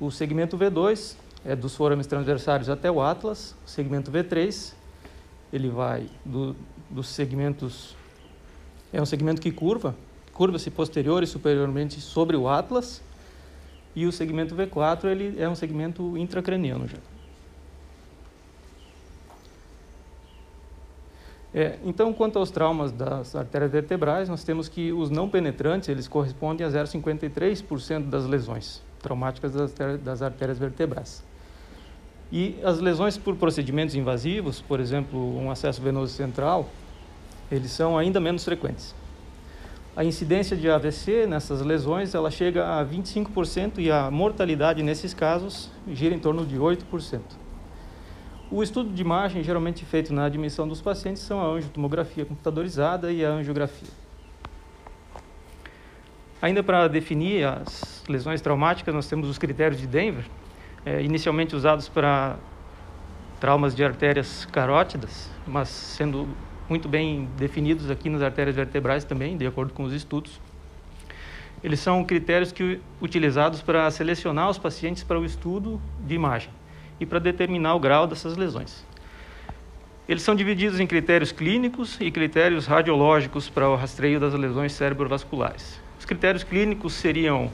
O 0.00 0.10
segmento 0.10 0.56
V2 0.56 1.16
é 1.44 1.54
dos 1.54 1.74
forames 1.74 2.06
transversários 2.06 2.68
até 2.68 2.90
o 2.90 3.00
atlas. 3.00 3.54
O 3.66 3.68
segmento 3.68 4.10
V3 4.10 4.72
ele 5.52 5.68
vai 5.68 6.06
do, 6.24 6.56
dos 6.90 7.08
segmentos 7.08 7.96
é 8.92 9.02
um 9.02 9.06
segmento 9.06 9.40
que 9.40 9.50
curva, 9.50 9.94
curva-se 10.32 10.70
posterior 10.70 11.22
e 11.22 11.26
superiormente 11.26 12.00
sobre 12.00 12.36
o 12.36 12.48
atlas. 12.48 13.02
E 13.94 14.06
o 14.06 14.12
segmento 14.12 14.54
V4 14.54 15.04
ele 15.04 15.40
é 15.40 15.48
um 15.48 15.54
segmento 15.54 16.16
intracraniano 16.16 16.86
já. 16.86 16.98
É, 21.58 21.78
então, 21.82 22.12
quanto 22.12 22.38
aos 22.38 22.50
traumas 22.50 22.92
das 22.92 23.34
artérias 23.34 23.72
vertebrais, 23.72 24.28
nós 24.28 24.44
temos 24.44 24.68
que 24.68 24.92
os 24.92 25.08
não 25.08 25.26
penetrantes 25.26 25.88
eles 25.88 26.06
correspondem 26.06 26.66
a 26.66 26.68
0,53% 26.68 28.10
das 28.10 28.26
lesões 28.26 28.82
traumáticas 29.00 29.54
das 29.54 29.72
das 30.04 30.20
artérias 30.20 30.58
vertebrais. 30.58 31.24
E 32.30 32.56
as 32.62 32.78
lesões 32.78 33.16
por 33.16 33.36
procedimentos 33.36 33.94
invasivos, 33.94 34.60
por 34.60 34.80
exemplo, 34.80 35.18
um 35.38 35.50
acesso 35.50 35.80
venoso 35.80 36.12
central, 36.12 36.68
eles 37.50 37.70
são 37.70 37.96
ainda 37.96 38.20
menos 38.20 38.44
frequentes. 38.44 38.94
A 39.96 40.04
incidência 40.04 40.54
de 40.54 40.68
AVC 40.68 41.26
nessas 41.26 41.62
lesões 41.62 42.14
ela 42.14 42.30
chega 42.30 42.78
a 42.78 42.84
25% 42.84 43.78
e 43.78 43.90
a 43.90 44.10
mortalidade 44.10 44.82
nesses 44.82 45.14
casos 45.14 45.70
gira 45.88 46.14
em 46.14 46.18
torno 46.18 46.44
de 46.44 46.58
8%. 46.58 47.45
O 48.48 48.62
estudo 48.62 48.94
de 48.94 49.02
imagem 49.02 49.42
geralmente 49.42 49.84
feito 49.84 50.14
na 50.14 50.26
admissão 50.26 50.68
dos 50.68 50.80
pacientes 50.80 51.20
são 51.20 51.40
a 51.40 51.46
angiotomografia 51.46 52.24
computadorizada 52.24 53.10
e 53.10 53.24
a 53.24 53.30
angiografia. 53.30 53.88
Ainda 56.40 56.62
para 56.62 56.86
definir 56.86 57.44
as 57.44 58.04
lesões 58.08 58.40
traumáticas, 58.40 58.94
nós 58.94 59.08
temos 59.08 59.28
os 59.28 59.36
critérios 59.36 59.80
de 59.80 59.86
Denver, 59.88 60.24
é, 60.84 61.02
inicialmente 61.02 61.56
usados 61.56 61.88
para 61.88 62.36
traumas 63.40 63.74
de 63.74 63.82
artérias 63.82 64.44
carótidas, 64.44 65.28
mas 65.44 65.68
sendo 65.68 66.28
muito 66.68 66.88
bem 66.88 67.28
definidos 67.36 67.90
aqui 67.90 68.08
nas 68.08 68.22
artérias 68.22 68.54
vertebrais 68.54 69.02
também, 69.02 69.36
de 69.36 69.44
acordo 69.44 69.74
com 69.74 69.82
os 69.82 69.92
estudos. 69.92 70.40
Eles 71.64 71.80
são 71.80 72.04
critérios 72.04 72.52
que 72.52 72.80
utilizados 73.00 73.60
para 73.60 73.90
selecionar 73.90 74.48
os 74.48 74.56
pacientes 74.58 75.02
para 75.02 75.18
o 75.18 75.24
estudo 75.24 75.80
de 76.06 76.14
imagem 76.14 76.50
e 77.00 77.06
para 77.06 77.18
determinar 77.18 77.74
o 77.74 77.80
grau 77.80 78.06
dessas 78.06 78.36
lesões. 78.36 78.84
Eles 80.08 80.22
são 80.22 80.36
divididos 80.36 80.78
em 80.78 80.86
critérios 80.86 81.32
clínicos 81.32 81.96
e 82.00 82.10
critérios 82.10 82.66
radiológicos 82.66 83.48
para 83.48 83.68
o 83.68 83.74
rastreio 83.74 84.20
das 84.20 84.34
lesões 84.34 84.72
cerebrovasculares. 84.72 85.80
Os 85.98 86.04
critérios 86.04 86.44
clínicos 86.44 86.94
seriam 86.94 87.50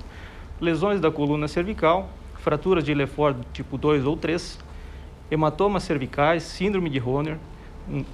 lesões 0.61 1.01
da 1.01 1.11
coluna 1.11 1.49
cervical, 1.49 2.11
fraturas 2.41 2.85
de 2.85 2.93
Lefort 2.93 3.37
tipo 3.53 3.79
2 3.79 4.05
ou 4.05 4.17
3, 4.17 4.59
hematomas 5.31 5.85
cervicais, 5.85 6.43
síndrome 6.43 6.91
de 6.91 7.01
Horner, 7.01 7.39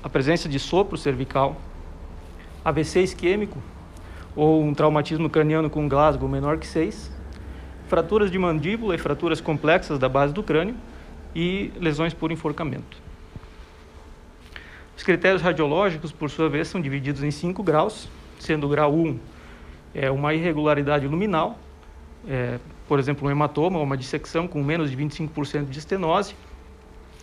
a 0.03 0.09
presença 0.09 0.49
de 0.49 0.59
sopro 0.59 0.97
cervical, 0.97 1.57
AVC 2.65 3.03
isquêmico 3.03 3.61
ou 4.37 4.63
um 4.63 4.73
traumatismo 4.73 5.29
craniano 5.29 5.69
com 5.69 5.89
Glasgow 5.89 6.29
menor 6.29 6.59
que 6.59 6.67
6, 6.67 7.11
fraturas 7.89 8.31
de 8.31 8.39
mandíbula 8.39 8.95
e 8.95 8.99
fraturas 8.99 9.41
complexas 9.41 9.99
da 9.99 10.09
base 10.09 10.33
do 10.33 10.43
crânio, 10.43 10.77
e 11.35 11.73
lesões 11.79 12.15
por 12.15 12.33
enforcamento. 12.33 12.97
Os 14.97 15.03
critérios 15.03 15.43
radiológicos, 15.43 16.11
por 16.11 16.29
sua 16.29 16.49
vez, 16.49 16.69
são 16.69 16.81
divididos 16.81 17.23
em 17.23 17.31
cinco 17.31 17.63
graus, 17.63 18.09
sendo 18.39 18.67
o 18.67 18.69
grau 18.69 18.93
1 18.95 19.19
é 19.95 20.11
uma 20.11 20.35
irregularidade 20.35 21.07
luminal, 21.07 21.59
é, 22.29 22.59
por 22.87 22.99
exemplo, 22.99 23.27
um 23.27 23.31
hematoma 23.31 23.79
ou 23.79 23.85
uma 23.85 23.97
dissecção 23.97 24.47
com 24.47 24.63
menos 24.63 24.91
de 24.91 24.97
25% 24.97 25.69
de 25.69 25.79
estenose. 25.79 26.35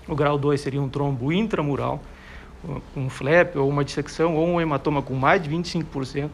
O 0.08 0.16
grau 0.16 0.38
2 0.38 0.60
seria 0.60 0.82
um 0.82 0.90
trombo 0.90 1.32
intramural, 1.32 2.02
um 2.96 3.10
flap 3.10 3.56
ou 3.56 3.70
uma 3.70 3.84
dissecção 3.84 4.36
ou 4.36 4.48
um 4.48 4.62
hematoma 4.62 5.02
com 5.02 5.14
mais 5.14 5.42
de 5.42 5.50
25%. 5.50 6.30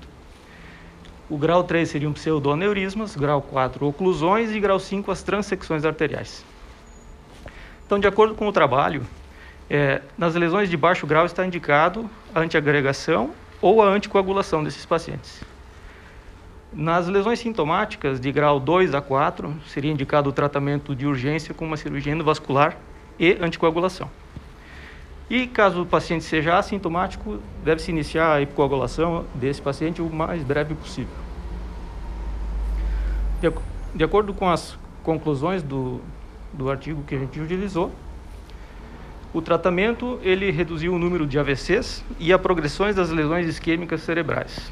O 1.30 1.38
grau 1.38 1.64
3 1.64 1.88
seria 1.88 2.10
um 2.10 2.14
pseudoneurismas, 2.14 3.16
grau 3.16 3.42
4 3.42 3.88
oclusões 3.88 4.52
e 4.52 4.60
grau 4.60 4.80
5 4.80 5.12
as 5.12 5.24
transecções 5.24 5.86
arteriais. 5.86 6.44
Então, 7.92 8.00
de 8.00 8.08
acordo 8.08 8.34
com 8.36 8.48
o 8.48 8.54
trabalho, 8.54 9.06
é, 9.70 10.02
nas 10.18 10.34
lesões 10.34 10.70
de 10.70 10.78
baixo 10.78 11.06
grau 11.06 11.26
está 11.26 11.46
indicado 11.46 12.10
a 12.34 12.40
antiagregação 12.40 13.32
ou 13.62 13.84
a 13.84 13.86
anticoagulação 13.88 14.64
desses 14.64 14.86
pacientes. 14.86 15.44
Nas 16.72 17.10
lesões 17.10 17.40
sintomáticas 17.40 18.18
de 18.18 18.32
grau 18.32 18.62
2 18.62 18.96
a 18.96 19.02
4, 19.02 19.54
seria 19.68 19.92
indicado 19.92 20.30
o 20.30 20.32
tratamento 20.32 20.96
de 20.96 21.06
urgência 21.06 21.54
com 21.54 21.66
uma 21.66 21.76
cirurgia 21.76 22.14
endovascular 22.14 22.78
e 23.20 23.38
anticoagulação. 23.42 24.10
E 25.30 25.46
caso 25.46 25.82
o 25.82 25.86
paciente 25.86 26.24
seja 26.24 26.58
assintomático, 26.58 27.42
deve-se 27.62 27.92
iniciar 27.92 28.36
a 28.36 28.42
epicoagulação 28.42 29.26
desse 29.36 29.62
paciente 29.62 30.02
o 30.02 30.10
mais 30.10 30.42
breve 30.46 30.74
possível. 30.76 31.14
De, 33.42 33.52
de 33.94 34.04
acordo 34.06 34.34
com 34.34 34.50
as 34.50 34.80
conclusões 35.04 35.62
do, 35.62 36.00
do 36.54 36.70
artigo 36.70 37.04
que 37.04 37.16
a 37.16 37.20
gente 37.20 37.40
utilizou. 37.40 37.92
O 39.34 39.42
tratamento 39.42 40.20
ele 40.24 40.52
reduziu 40.52 40.94
o 40.94 41.00
número 41.00 41.26
de 41.26 41.40
AVCs 41.40 42.04
e 42.20 42.34
a 42.34 42.40
progressões 42.40 42.96
das 42.96 43.10
lesões 43.10 43.48
isquêmicas 43.48 44.02
cerebrais. 44.02 44.72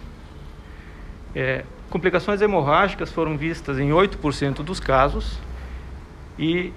É, 1.34 1.64
complicações 1.90 2.42
hemorrágicas 2.42 3.12
foram 3.12 3.38
vistas 3.38 3.80
em 3.80 3.90
8% 3.90 4.56
dos 4.64 4.80
casos 4.80 5.40
e 6.38 6.74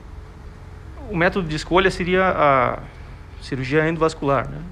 o 1.11 1.17
método 1.17 1.49
de 1.49 1.57
escolha 1.57 1.91
seria 1.91 2.29
a 2.29 2.79
cirurgia 3.41 3.89
endovascular, 3.89 4.49
né? 4.49 4.63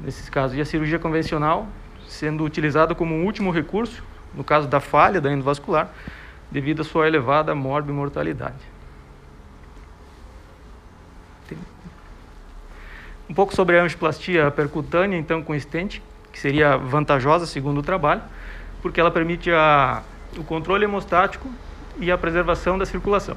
nesses 0.00 0.28
casos, 0.28 0.56
e 0.56 0.60
a 0.60 0.64
cirurgia 0.64 0.98
convencional 0.98 1.68
sendo 2.06 2.44
utilizada 2.44 2.94
como 2.94 3.14
um 3.14 3.24
último 3.24 3.50
recurso, 3.50 4.02
no 4.34 4.42
caso 4.42 4.66
da 4.66 4.80
falha 4.80 5.20
da 5.20 5.32
endovascular, 5.32 5.92
devido 6.50 6.82
à 6.82 6.84
sua 6.84 7.06
elevada 7.06 7.54
morbimortalidade. 7.54 8.69
Um 13.30 13.32
pouco 13.32 13.54
sobre 13.54 13.78
a 13.78 13.84
angioplastia 13.84 14.50
percutânea, 14.50 15.16
então, 15.16 15.40
com 15.40 15.54
estente. 15.54 16.02
que 16.32 16.38
seria 16.38 16.76
vantajosa 16.76 17.46
segundo 17.46 17.78
o 17.78 17.82
trabalho, 17.82 18.22
porque 18.82 19.00
ela 19.00 19.10
permite 19.10 19.52
a, 19.52 20.02
o 20.36 20.42
controle 20.42 20.84
hemostático 20.84 21.48
e 22.00 22.10
a 22.10 22.18
preservação 22.18 22.76
da 22.76 22.84
circulação. 22.84 23.36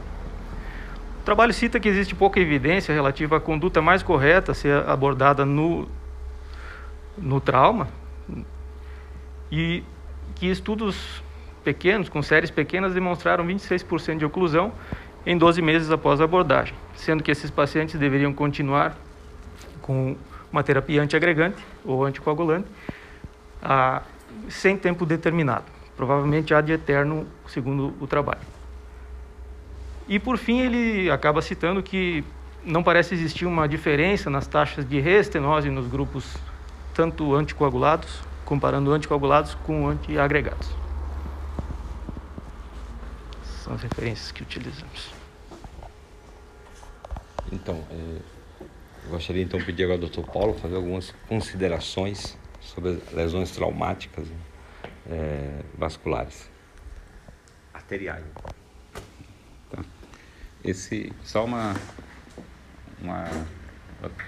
O 1.21 1.23
trabalho 1.23 1.53
cita 1.53 1.79
que 1.79 1.87
existe 1.87 2.15
pouca 2.15 2.39
evidência 2.39 2.91
relativa 2.91 3.37
à 3.37 3.39
conduta 3.39 3.83
mais 3.83 4.01
correta 4.01 4.53
a 4.53 4.55
ser 4.55 4.83
abordada 4.89 5.45
no, 5.45 5.87
no 7.15 7.39
trauma 7.39 7.87
e 9.51 9.83
que 10.33 10.49
estudos 10.49 11.21
pequenos, 11.63 12.09
com 12.09 12.23
séries 12.23 12.49
pequenas, 12.49 12.95
demonstraram 12.95 13.45
26% 13.45 14.17
de 14.17 14.25
oclusão 14.25 14.71
em 15.23 15.37
12 15.37 15.61
meses 15.61 15.91
após 15.91 16.19
a 16.19 16.23
abordagem, 16.23 16.73
sendo 16.95 17.21
que 17.21 17.29
esses 17.29 17.51
pacientes 17.51 17.99
deveriam 17.99 18.33
continuar 18.33 18.97
com 19.83 20.15
uma 20.51 20.63
terapia 20.63 21.01
antiagregante 21.03 21.63
ou 21.85 22.03
anticoagulante 22.03 22.67
a, 23.61 24.01
sem 24.49 24.75
tempo 24.75 25.05
determinado, 25.05 25.65
provavelmente 25.95 26.53
ad 26.53 26.71
eterno, 26.71 27.27
segundo 27.47 27.93
o 27.99 28.07
trabalho. 28.07 28.41
E 30.07 30.17
por 30.19 30.37
fim, 30.37 30.59
ele 30.59 31.11
acaba 31.11 31.41
citando 31.41 31.83
que 31.83 32.23
não 32.65 32.81
parece 32.81 33.13
existir 33.13 33.45
uma 33.45 33.67
diferença 33.67 34.29
nas 34.29 34.47
taxas 34.47 34.87
de 34.87 34.99
reestenose 34.99 35.69
nos 35.69 35.87
grupos 35.87 36.35
tanto 36.93 37.35
anticoagulados, 37.35 38.21
comparando 38.45 38.91
anticoagulados 38.91 39.55
com 39.55 39.87
antiagregados. 39.87 40.69
São 43.63 43.73
as 43.73 43.81
referências 43.81 44.31
que 44.31 44.43
utilizamos. 44.43 45.13
Então, 47.51 47.83
é, 47.91 48.17
gostaria 49.09 49.43
então 49.43 49.59
de 49.59 49.65
pedir 49.65 49.83
agora 49.85 50.01
ao 50.01 50.09
Dr. 50.09 50.31
Paulo 50.31 50.53
fazer 50.53 50.75
algumas 50.75 51.13
considerações 51.27 52.37
sobre 52.61 52.99
lesões 53.11 53.51
traumáticas 53.51 54.27
é, 55.09 55.61
vasculares 55.77 56.49
arteriais 57.73 58.23
esse 60.63 61.11
só 61.23 61.43
uma 61.45 61.75
uma 63.01 63.27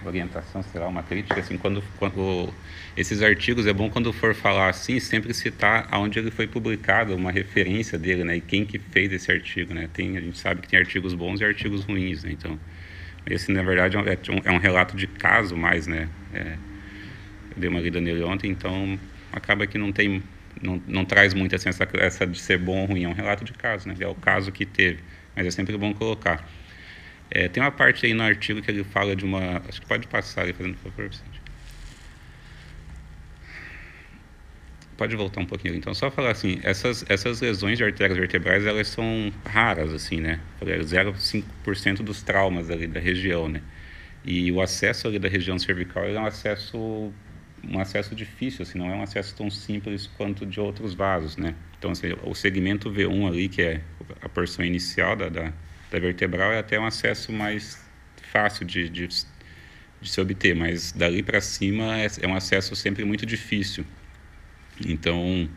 orientação, 0.05 0.63
será 0.63 0.87
uma 0.87 1.03
crítica 1.03 1.39
assim, 1.39 1.57
quando 1.57 1.83
quando 1.97 2.53
esses 2.95 3.21
artigos 3.21 3.65
é 3.67 3.73
bom 3.73 3.89
quando 3.89 4.11
for 4.13 4.33
falar 4.33 4.69
assim, 4.69 4.99
sempre 4.99 5.33
citar 5.33 5.87
aonde 5.91 6.19
ele 6.19 6.31
foi 6.31 6.47
publicado, 6.47 7.15
uma 7.15 7.31
referência 7.31 7.97
dele, 7.97 8.23
né, 8.23 8.37
e 8.37 8.41
quem 8.41 8.65
que 8.65 8.79
fez 8.79 9.11
esse 9.11 9.31
artigo, 9.31 9.73
né? 9.73 9.89
Tem 9.91 10.17
a 10.17 10.21
gente 10.21 10.37
sabe 10.37 10.61
que 10.61 10.67
tem 10.67 10.79
artigos 10.79 11.13
bons 11.13 11.41
e 11.41 11.45
artigos 11.45 11.83
ruins, 11.83 12.23
né? 12.23 12.31
Então, 12.31 12.59
esse 13.27 13.51
na 13.51 13.63
verdade 13.63 13.97
é 13.97 13.99
um, 13.99 14.05
é 14.43 14.51
um 14.51 14.59
relato 14.59 14.95
de 14.95 15.07
caso 15.07 15.55
mais, 15.55 15.87
né? 15.87 16.09
É, 16.33 16.57
eu 17.51 17.57
dei 17.57 17.69
uma 17.69 17.79
lida 17.79 17.99
nele 18.01 18.23
ontem, 18.23 18.49
então 18.51 18.99
acaba 19.31 19.67
que 19.67 19.77
não 19.77 19.91
tem 19.91 20.23
não, 20.61 20.81
não 20.87 21.05
traz 21.05 21.33
muito 21.33 21.55
assim, 21.55 21.67
essa, 21.69 21.87
essa 21.95 22.25
de 22.25 22.39
ser 22.39 22.57
bom 22.57 22.81
ou 22.81 22.85
ruim, 22.85 23.03
é 23.03 23.09
um 23.09 23.13
relato 23.13 23.43
de 23.43 23.53
caso, 23.53 23.87
né? 23.87 23.95
É 23.99 24.07
o 24.07 24.15
caso 24.15 24.51
que 24.51 24.65
teve 24.65 24.99
mas 25.35 25.45
é 25.47 25.51
sempre 25.51 25.77
bom 25.77 25.93
colocar. 25.93 26.47
É, 27.29 27.49
tem 27.49 27.61
uma 27.61 27.71
parte 27.71 28.05
aí 28.05 28.13
no 28.13 28.23
artigo 28.23 28.61
que 28.61 28.71
ele 28.71 28.83
fala 28.83 29.15
de 29.15 29.25
uma. 29.25 29.61
Acho 29.67 29.81
que 29.81 29.87
pode 29.87 30.07
passar 30.07 30.43
aí, 30.43 30.53
fazendo 30.53 30.77
favor, 30.77 31.09
Vicente. 31.09 31.34
Pode 34.97 35.15
voltar 35.15 35.41
um 35.41 35.45
pouquinho. 35.45 35.75
Então, 35.75 35.93
só 35.93 36.09
falar 36.09 36.31
assim, 36.31 36.59
essas, 36.63 37.03
essas 37.09 37.41
lesões 37.41 37.77
de 37.77 37.83
artérias 37.83 38.17
vertebrais, 38.17 38.65
elas 38.65 38.87
são 38.87 39.31
raras, 39.45 39.93
assim, 39.93 40.21
né? 40.21 40.39
0,5% 40.61 41.97
dos 41.97 42.23
traumas 42.23 42.69
ali 42.69 42.87
da 42.87 42.99
região, 42.99 43.49
né? 43.49 43.61
E 44.23 44.51
o 44.51 44.61
acesso 44.61 45.07
ali 45.07 45.19
da 45.19 45.27
região 45.27 45.59
cervical 45.59 46.05
é 46.05 46.19
um 46.19 46.25
acesso 46.25 47.13
um 47.67 47.79
acesso 47.79 48.13
difícil, 48.13 48.61
assim, 48.61 48.77
não 48.77 48.89
é 48.91 48.95
um 48.95 49.01
acesso 49.01 49.35
tão 49.35 49.49
simples 49.49 50.05
quanto 50.05 50.45
de 50.45 50.59
outros 50.59 50.93
vasos, 50.93 51.35
né? 51.35 51.55
Então, 51.77 51.91
assim, 51.91 52.13
o 52.23 52.33
segmento 52.35 52.91
V1 52.91 53.27
ali, 53.27 53.49
que 53.49 53.61
é 53.61 53.81
a 54.21 54.29
porção 54.29 54.63
inicial 54.63 55.15
da, 55.15 55.29
da, 55.29 55.53
da 55.91 55.99
vertebral, 55.99 56.51
é 56.51 56.59
até 56.59 56.79
um 56.79 56.85
acesso 56.85 57.31
mais 57.31 57.83
fácil 58.31 58.65
de, 58.65 58.89
de, 58.89 59.07
de 59.07 60.09
se 60.09 60.21
obter, 60.21 60.55
mas 60.55 60.91
dali 60.91 61.23
para 61.23 61.41
cima 61.41 61.97
é, 61.97 62.07
é 62.21 62.27
um 62.27 62.35
acesso 62.35 62.75
sempre 62.75 63.03
muito 63.03 63.25
difícil. 63.25 63.85
Então, 64.83 65.49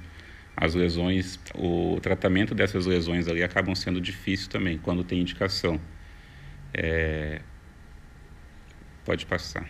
as 0.57 0.74
lesões, 0.74 1.38
o 1.54 1.98
tratamento 2.02 2.54
dessas 2.54 2.87
lesões 2.87 3.28
ali 3.28 3.42
acabam 3.42 3.74
sendo 3.74 4.00
difícil 4.00 4.48
também, 4.50 4.78
quando 4.78 5.04
tem 5.04 5.20
indicação. 5.20 5.81
É... 6.74 7.40
Pode 9.04 9.24
passar. 9.24 9.68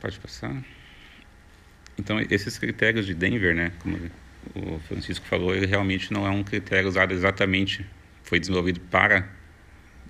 Pode 0.00 0.18
passar. 0.18 0.64
Então, 1.98 2.18
esses 2.30 2.58
critérios 2.58 3.06
de 3.06 3.14
Denver, 3.14 3.54
né, 3.54 3.72
como 3.80 3.98
o 4.54 4.78
Francisco 4.80 5.26
falou, 5.26 5.54
ele 5.54 5.66
realmente 5.66 6.12
não 6.12 6.26
é 6.26 6.30
um 6.30 6.42
critério 6.42 6.88
usado 6.88 7.12
exatamente, 7.12 7.84
foi 8.22 8.40
desenvolvido 8.40 8.80
para 8.80 9.28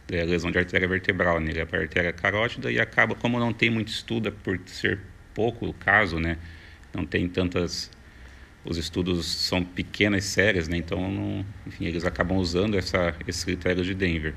é, 0.09 0.25
lesão 0.25 0.51
de 0.51 0.59
artéria 0.59 0.87
vertebral, 0.87 1.41
né? 1.41 1.51
ele 1.51 1.61
é 1.61 1.65
para 1.65 1.81
artéria 1.81 2.13
carótida 2.13 2.71
e 2.71 2.79
acaba, 2.79 3.15
como 3.15 3.39
não 3.39 3.53
tem 3.53 3.71
muito 3.71 3.89
estudo, 3.89 4.29
é 4.29 4.31
por 4.31 4.59
ser 4.67 5.01
pouco 5.41 5.67
o 5.67 5.73
caso, 5.73 6.21
né, 6.21 6.37
não 6.93 7.07
tem 7.07 7.27
tantas, 7.27 7.91
os 8.63 8.77
estudos 8.77 9.25
são 9.25 9.65
pequenas 9.65 10.25
séries, 10.25 10.69
né, 10.69 10.77
então, 10.77 11.11
não, 11.11 11.47
enfim, 11.67 11.87
eles 11.87 12.05
acabam 12.05 12.37
usando 12.37 12.77
essa, 12.77 13.15
esses 13.27 13.43
critérios 13.43 13.87
de 13.87 13.95
Denver. 13.95 14.35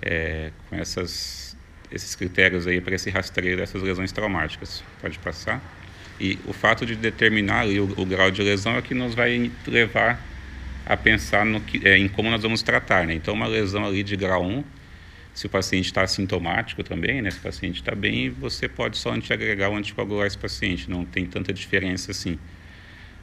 É, 0.00 0.50
com 0.68 0.74
essas 0.76 1.56
esses 1.92 2.14
critérios 2.14 2.66
aí 2.66 2.80
para 2.80 2.94
esse 2.94 3.10
rastreio 3.10 3.56
dessas 3.56 3.82
lesões 3.82 4.10
traumáticas. 4.10 4.82
Pode 5.00 5.18
passar. 5.18 5.62
E 6.18 6.38
o 6.46 6.52
fato 6.52 6.86
de 6.86 6.96
determinar 6.96 7.66
o, 7.66 8.00
o 8.00 8.06
grau 8.06 8.30
de 8.30 8.42
lesão 8.42 8.76
é 8.76 8.82
que 8.82 8.94
nos 8.94 9.14
vai 9.14 9.52
levar 9.66 10.18
a 10.86 10.96
pensar 10.96 11.46
que, 11.60 11.86
é, 11.86 11.98
em 11.98 12.08
como 12.08 12.30
nós 12.30 12.42
vamos 12.42 12.62
tratar. 12.62 13.06
Né? 13.06 13.14
Então, 13.14 13.34
uma 13.34 13.46
lesão 13.46 13.84
ali 13.84 14.02
de 14.02 14.16
grau 14.16 14.42
1, 14.42 14.64
se 15.34 15.46
o 15.46 15.48
paciente 15.48 15.86
está 15.86 16.06
sintomático 16.06 16.82
também, 16.82 17.22
né? 17.22 17.30
se 17.30 17.38
o 17.38 17.42
paciente 17.42 17.76
está 17.76 17.94
bem, 17.94 18.30
você 18.30 18.68
pode 18.68 18.98
só 18.98 19.12
antiagregar 19.12 19.70
ou 19.70 19.76
anticoagular 19.76 20.26
esse 20.26 20.38
paciente, 20.38 20.90
não 20.90 21.04
tem 21.04 21.24
tanta 21.24 21.52
diferença 21.52 22.10
assim. 22.10 22.38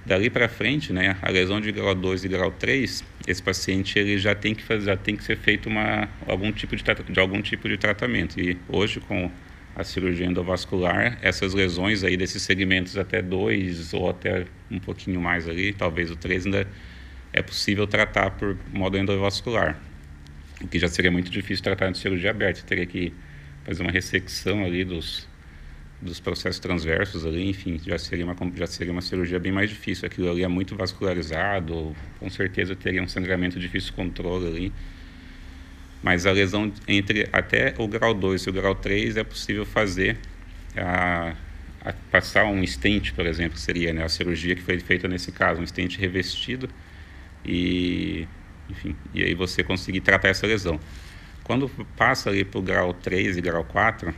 Dali 0.06 0.30
para 0.30 0.48
frente, 0.48 0.94
né, 0.94 1.18
a 1.22 1.30
lesão 1.30 1.60
de 1.60 1.72
grau 1.72 1.94
2 1.94 2.24
e 2.24 2.28
grau 2.30 2.52
3, 2.52 3.04
esse 3.28 3.44
paciente 3.44 4.00
ele 4.00 4.18
já 4.18 4.34
tem 4.34 4.56
que 4.56 4.64
fazer, 4.64 4.86
já 4.86 4.98
tem 4.98 5.16
que 5.16 5.24
ser 5.24 5.38
feito 5.38 5.68
uma 5.68 6.08
algum 6.26 6.52
tipo 6.52 6.76
de, 6.76 6.84
de 6.84 7.20
algum 7.20 7.42
tipo 7.42 7.68
de 7.68 7.78
tratamento. 7.78 8.40
E 8.40 8.58
hoje 8.70 9.00
com 9.02 9.30
a 9.76 9.84
cirurgia 9.84 10.26
endovascular, 10.26 11.18
essas 11.22 11.54
lesões 11.54 12.04
aí 12.04 12.18
desses 12.18 12.42
segmentos 12.42 12.98
até 12.98 13.22
2 13.22 13.94
ou 13.94 14.10
até 14.10 14.46
um 14.72 14.80
pouquinho 14.80 15.22
mais 15.22 15.48
ali, 15.48 15.74
talvez 15.74 16.10
o 16.10 16.16
3 16.16 16.46
ainda 16.46 16.68
é 17.32 17.42
possível 17.42 17.86
tratar 17.86 18.32
por 18.32 18.58
modo 18.74 18.98
endovascular. 18.98 19.80
O 20.62 20.68
que 20.68 20.80
já 20.80 20.88
seria 20.88 21.12
muito 21.12 21.30
difícil 21.30 21.64
tratar 21.64 21.92
de 21.92 21.98
cirurgia 21.98 22.32
aberta, 22.32 22.62
teria 22.66 22.86
que 22.86 23.14
fazer 23.66 23.82
uma 23.82 23.92
ressecção 23.92 24.66
ali 24.66 24.84
dos 24.84 25.28
dos 26.02 26.20
processos 26.20 26.60
transversos 26.60 27.26
ali, 27.26 27.50
enfim, 27.50 27.80
já 27.86 27.98
seria 27.98 28.24
uma 28.24 28.36
já 28.56 28.68
seria 28.68 28.92
uma 28.94 29.02
cirurgia 29.02 29.40
bem 29.40 29.52
mais 29.52 29.70
difícil. 29.70 30.06
Aquilo 30.06 30.30
ali 30.32 30.44
é 30.44 30.48
muito 30.48 30.76
vascularizado, 30.76 31.96
com 32.20 32.30
certeza 32.30 32.76
teria 32.76 33.04
um 33.04 33.08
sangramento 33.08 33.60
difícil 33.60 33.90
de 33.92 33.96
controle 33.96 34.48
ali. 34.48 34.74
Mas 36.02 36.26
a 36.26 36.32
lesão 36.32 36.72
entre 36.88 37.28
até 37.34 37.74
o 37.78 37.88
grau 37.88 38.14
2 38.14 38.44
e 38.44 38.50
o 38.50 38.54
grau 38.54 38.76
3 38.76 39.18
é 39.18 39.24
possível 39.24 39.66
fazer 39.66 40.18
a, 40.78 41.36
a 41.82 41.94
passar 42.10 42.46
um 42.46 42.66
stent, 42.66 43.14
por 43.14 43.26
exemplo, 43.26 43.58
seria 43.58 43.92
né, 43.92 44.04
a 44.04 44.10
cirurgia 44.10 44.56
que 44.56 44.62
foi 44.62 44.80
feita 44.80 45.08
nesse 45.10 45.32
caso, 45.34 45.62
um 45.62 45.68
stent 45.68 45.98
revestido 45.98 46.70
e 47.46 48.26
enfim, 48.70 48.96
e 49.14 49.24
aí 49.24 49.34
você 49.34 49.64
conseguir 49.64 50.02
tratar 50.02 50.30
essa 50.30 50.46
lesão. 50.46 50.80
Quando 51.44 51.70
passa 51.98 52.30
ali 52.30 52.46
para 52.46 52.60
o 52.60 52.62
grau 52.62 52.94
3 52.94 53.38
e 53.38 53.42
grau 53.42 53.64
4, 53.64 54.14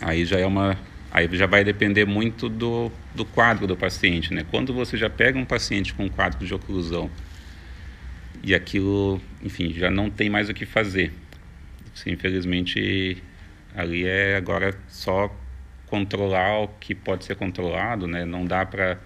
Aí 0.00 0.24
já 0.24 0.38
é 0.38 0.46
uma 0.46 0.78
aí 1.10 1.28
já 1.32 1.46
vai 1.46 1.64
depender 1.64 2.04
muito 2.04 2.48
do, 2.48 2.92
do 3.14 3.24
quadro 3.24 3.66
do 3.66 3.76
paciente, 3.76 4.32
né? 4.32 4.44
Quando 4.50 4.74
você 4.74 4.96
já 4.96 5.08
pega 5.08 5.38
um 5.38 5.44
paciente 5.44 5.94
com 5.94 6.04
um 6.04 6.08
quadro 6.08 6.44
de 6.46 6.54
oclusão 6.54 7.10
e 8.42 8.54
aquilo, 8.54 9.20
enfim, 9.42 9.72
já 9.72 9.90
não 9.90 10.10
tem 10.10 10.28
mais 10.28 10.48
o 10.48 10.54
que 10.54 10.66
fazer. 10.66 11.12
Infelizmente, 12.06 13.22
ali 13.74 14.06
é 14.06 14.36
agora 14.36 14.78
só 14.88 15.34
controlar 15.86 16.60
o 16.60 16.68
que 16.68 16.94
pode 16.94 17.24
ser 17.24 17.34
controlado, 17.34 18.06
né? 18.06 18.24
Não 18.24 18.44
dá 18.44 18.64
para 18.64 18.98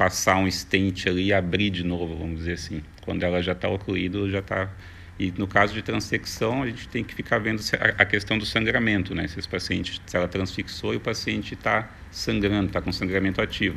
passar 0.00 0.36
um 0.36 0.50
stent 0.50 1.06
ali 1.06 1.26
e 1.26 1.32
abrir 1.34 1.68
de 1.68 1.84
novo, 1.84 2.16
vamos 2.16 2.38
dizer 2.38 2.54
assim. 2.54 2.82
Quando 3.02 3.22
ela 3.22 3.42
já 3.42 3.52
está 3.52 3.68
ocluída, 3.68 4.26
já 4.30 4.38
está 4.38 4.70
e 5.18 5.30
no 5.36 5.46
caso 5.46 5.74
de 5.74 5.82
transecção, 5.82 6.62
a 6.62 6.66
gente 6.66 6.88
tem 6.88 7.04
que 7.04 7.14
ficar 7.14 7.36
vendo 7.36 7.60
a 7.98 8.04
questão 8.06 8.38
do 8.38 8.46
sangramento, 8.46 9.14
né? 9.14 9.28
Se 9.28 9.38
esse 9.38 9.46
paciente, 9.46 10.00
se 10.06 10.16
ela 10.16 10.26
transfixou 10.26 10.94
e 10.94 10.96
o 10.96 11.00
paciente 11.00 11.52
está 11.52 11.90
sangrando, 12.10 12.68
está 12.68 12.80
com 12.80 12.90
sangramento 12.90 13.42
ativo. 13.42 13.76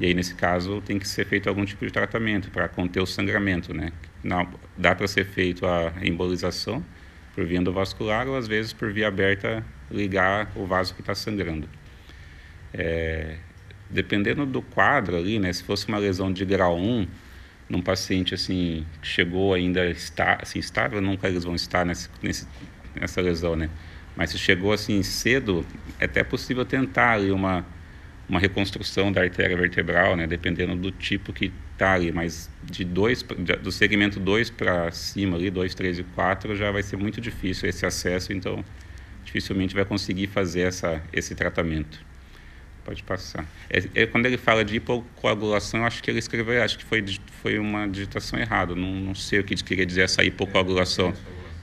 E 0.00 0.06
aí, 0.06 0.14
nesse 0.14 0.34
caso, 0.34 0.80
tem 0.80 0.98
que 0.98 1.06
ser 1.06 1.26
feito 1.26 1.50
algum 1.50 1.66
tipo 1.66 1.84
de 1.84 1.92
tratamento 1.92 2.50
para 2.50 2.66
conter 2.66 3.02
o 3.02 3.06
sangramento, 3.06 3.74
né? 3.74 3.92
Não, 4.24 4.48
dá 4.78 4.94
para 4.94 5.06
ser 5.06 5.26
feito 5.26 5.66
a 5.66 5.92
embolização 6.02 6.82
por 7.34 7.44
via 7.44 7.58
endovascular 7.58 8.26
ou, 8.26 8.34
às 8.34 8.48
vezes, 8.48 8.72
por 8.72 8.90
via 8.90 9.08
aberta, 9.08 9.62
ligar 9.90 10.50
o 10.56 10.64
vaso 10.64 10.94
que 10.94 11.02
está 11.02 11.14
sangrando. 11.14 11.68
É, 12.72 13.36
dependendo 13.90 14.46
do 14.46 14.62
quadro 14.62 15.16
ali, 15.16 15.38
né? 15.38 15.52
Se 15.52 15.62
fosse 15.62 15.88
uma 15.88 15.98
lesão 15.98 16.32
de 16.32 16.44
grau 16.44 16.78
1, 16.78 17.06
num 17.68 17.80
paciente 17.80 18.34
assim 18.34 18.86
que 19.00 19.08
chegou 19.08 19.54
ainda 19.54 19.86
está 19.86 20.38
assim 20.40 20.58
estável, 20.58 21.00
nunca 21.00 21.28
eles 21.28 21.44
vão 21.44 21.54
estar 21.54 21.84
nesse, 21.84 22.08
nesse, 22.22 22.46
nessa 22.94 23.20
lesão, 23.20 23.56
né? 23.56 23.70
Mas 24.16 24.30
se 24.30 24.38
chegou 24.38 24.72
assim 24.72 25.02
cedo, 25.02 25.64
é 25.98 26.04
até 26.04 26.24
possível 26.24 26.64
tentar 26.64 27.12
ali 27.12 27.30
uma 27.30 27.64
uma 28.30 28.38
reconstrução 28.38 29.10
da 29.10 29.22
artéria 29.22 29.56
vertebral, 29.56 30.16
né, 30.16 30.24
dependendo 30.24 30.76
do 30.76 30.92
tipo 30.92 31.32
que 31.32 31.52
está 31.72 31.94
ali, 31.94 32.12
mas 32.12 32.48
de 32.62 32.84
dois, 32.84 33.24
do 33.60 33.72
segmento 33.72 34.20
2 34.20 34.50
para 34.50 34.92
cima 34.92 35.36
ali, 35.36 35.50
2, 35.50 35.74
3 35.74 35.98
e 35.98 36.04
4, 36.04 36.54
já 36.54 36.70
vai 36.70 36.82
ser 36.82 36.96
muito 36.96 37.20
difícil 37.20 37.68
esse 37.68 37.84
acesso, 37.84 38.32
então 38.32 38.64
dificilmente 39.24 39.74
vai 39.74 39.84
conseguir 39.84 40.28
fazer 40.28 40.60
essa, 40.60 41.02
esse 41.12 41.34
tratamento. 41.34 42.00
Pode 42.84 43.02
passar. 43.02 43.44
É, 43.68 44.02
é, 44.02 44.06
quando 44.06 44.26
ele 44.26 44.36
fala 44.36 44.64
de 44.64 44.76
hipocoagulação, 44.76 45.80
eu 45.80 45.86
acho 45.86 46.02
que 46.02 46.10
ele 46.10 46.18
escreveu, 46.18 46.62
acho 46.62 46.78
que 46.78 46.84
foi, 46.84 47.04
foi 47.42 47.58
uma 47.58 47.86
digitação 47.86 48.38
errada, 48.38 48.74
não, 48.74 48.92
não 48.92 49.14
sei 49.14 49.40
o 49.40 49.44
que 49.44 49.54
queria 49.62 49.84
dizer 49.84 50.02
essa 50.02 50.24
hipocoagulação. 50.24 51.12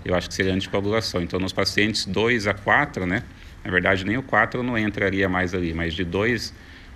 Eu 0.05 0.15
acho 0.15 0.29
que 0.29 0.35
seria 0.35 0.53
anticoagulação. 0.53 1.21
Então, 1.21 1.39
nos 1.39 1.51
pacientes 1.51 2.05
2 2.05 2.47
a 2.47 2.53
4, 2.53 3.05
né, 3.05 3.23
na 3.63 3.71
verdade, 3.71 4.05
nem 4.05 4.17
o 4.17 4.23
4 4.23 4.63
não 4.63 4.77
entraria 4.77 5.27
mais 5.27 5.53
ali, 5.53 5.73
mas 5.73 5.93
de 5.93 6.05
2, 6.05 6.53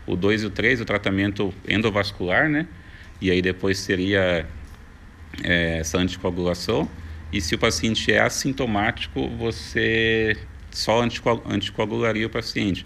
o 0.07 0.15
2 0.15 0.43
e 0.43 0.45
o 0.45 0.49
3, 0.49 0.81
o 0.81 0.85
tratamento 0.85 1.53
endovascular, 1.67 2.47
né? 2.47 2.65
E 3.19 3.29
aí 3.29 3.41
depois 3.41 3.77
seria 3.77 4.45
é, 5.43 5.79
essa 5.79 5.97
anticoagulação. 5.97 6.89
E 7.31 7.41
se 7.41 7.55
o 7.55 7.59
paciente 7.59 8.11
é 8.11 8.19
assintomático, 8.19 9.27
você 9.29 10.37
só 10.71 11.01
anticoagularia 11.01 12.25
o 12.25 12.29
paciente. 12.29 12.85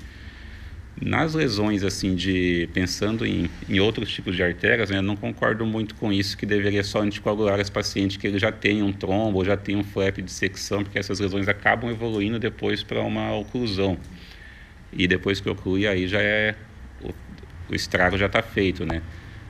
Nas 1.01 1.34
lesões, 1.34 1.84
assim, 1.84 2.15
de 2.15 2.69
pensando 2.73 3.25
em, 3.25 3.49
em 3.67 3.79
outros 3.81 4.10
tipos 4.13 4.34
de 4.34 4.41
artérias, 4.41 4.89
né, 4.89 4.97
eu 4.97 5.03
não 5.03 5.17
concordo 5.17 5.65
muito 5.65 5.93
com 5.95 6.12
isso, 6.12 6.38
que 6.38 6.45
deveria 6.45 6.84
só 6.86 7.01
anticoagular 7.01 7.60
esse 7.60 7.71
paciente 7.71 8.17
que 8.17 8.25
ele 8.25 8.39
já 8.39 8.49
tem 8.49 8.81
um 8.81 8.93
trombo, 8.93 9.43
já 9.43 9.58
tem 9.58 9.75
um 9.75 9.84
flap 9.84 10.19
de 10.19 10.31
secção, 10.31 10.84
porque 10.84 10.97
essas 10.97 11.19
lesões 11.19 11.49
acabam 11.49 11.91
evoluindo 11.91 12.39
depois 12.39 12.81
para 12.81 13.01
uma 13.01 13.36
oclusão. 13.36 13.97
E 14.93 15.05
depois 15.05 15.41
que 15.41 15.49
oclui, 15.49 15.86
aí 15.86 16.08
já 16.08 16.21
é. 16.21 16.55
O, 17.01 17.10
o 17.69 17.75
estrago 17.75 18.17
já 18.17 18.27
está 18.27 18.41
feito, 18.41 18.86
né? 18.86 19.01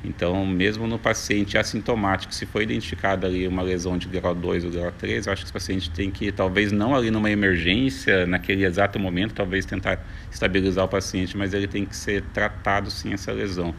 Então, 0.07 0.45
mesmo 0.45 0.85
no 0.85 0.99
paciente 0.99 1.57
assintomático, 1.57 2.33
se 2.33 2.45
foi 2.45 2.61
identificada 2.61 3.25
ali 3.25 3.47
uma 3.47 3.63
lesão 3.63 3.97
de 3.97 4.07
grau 4.07 4.35
2 4.35 4.63
ou 4.63 4.71
grau 4.71 4.91
3, 4.91 5.25
eu 5.25 5.33
acho 5.33 5.41
que 5.41 5.47
esse 5.47 5.53
paciente 5.53 5.89
tem 5.89 6.11
que, 6.11 6.31
talvez 6.31 6.71
não 6.71 6.95
ali 6.95 7.09
numa 7.09 7.31
emergência, 7.31 8.27
naquele 8.27 8.63
exato 8.65 8.99
momento, 8.99 9.33
talvez 9.33 9.65
tentar 9.65 10.05
estabilizar 10.31 10.85
o 10.85 10.87
paciente, 10.87 11.35
mas 11.35 11.55
ele 11.55 11.67
tem 11.67 11.85
que 11.85 11.95
ser 11.95 12.21
tratado 12.33 12.91
sim 12.91 13.13
essa 13.13 13.31
lesão, 13.31 13.73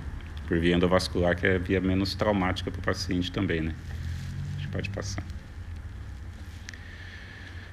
por 0.49 0.59
via 0.59 0.75
endovascular, 0.75 1.37
que 1.37 1.47
é 1.47 1.55
a 1.55 1.59
via 1.59 1.81
menos 1.81 2.17
traumática 2.17 2.73
para 2.73 2.81
o 2.81 2.83
paciente 2.83 3.31
também, 3.31 3.61
né? 3.61 3.73
A 4.57 4.59
gente 4.59 4.69
pode 4.69 4.91
passar. 4.91 5.23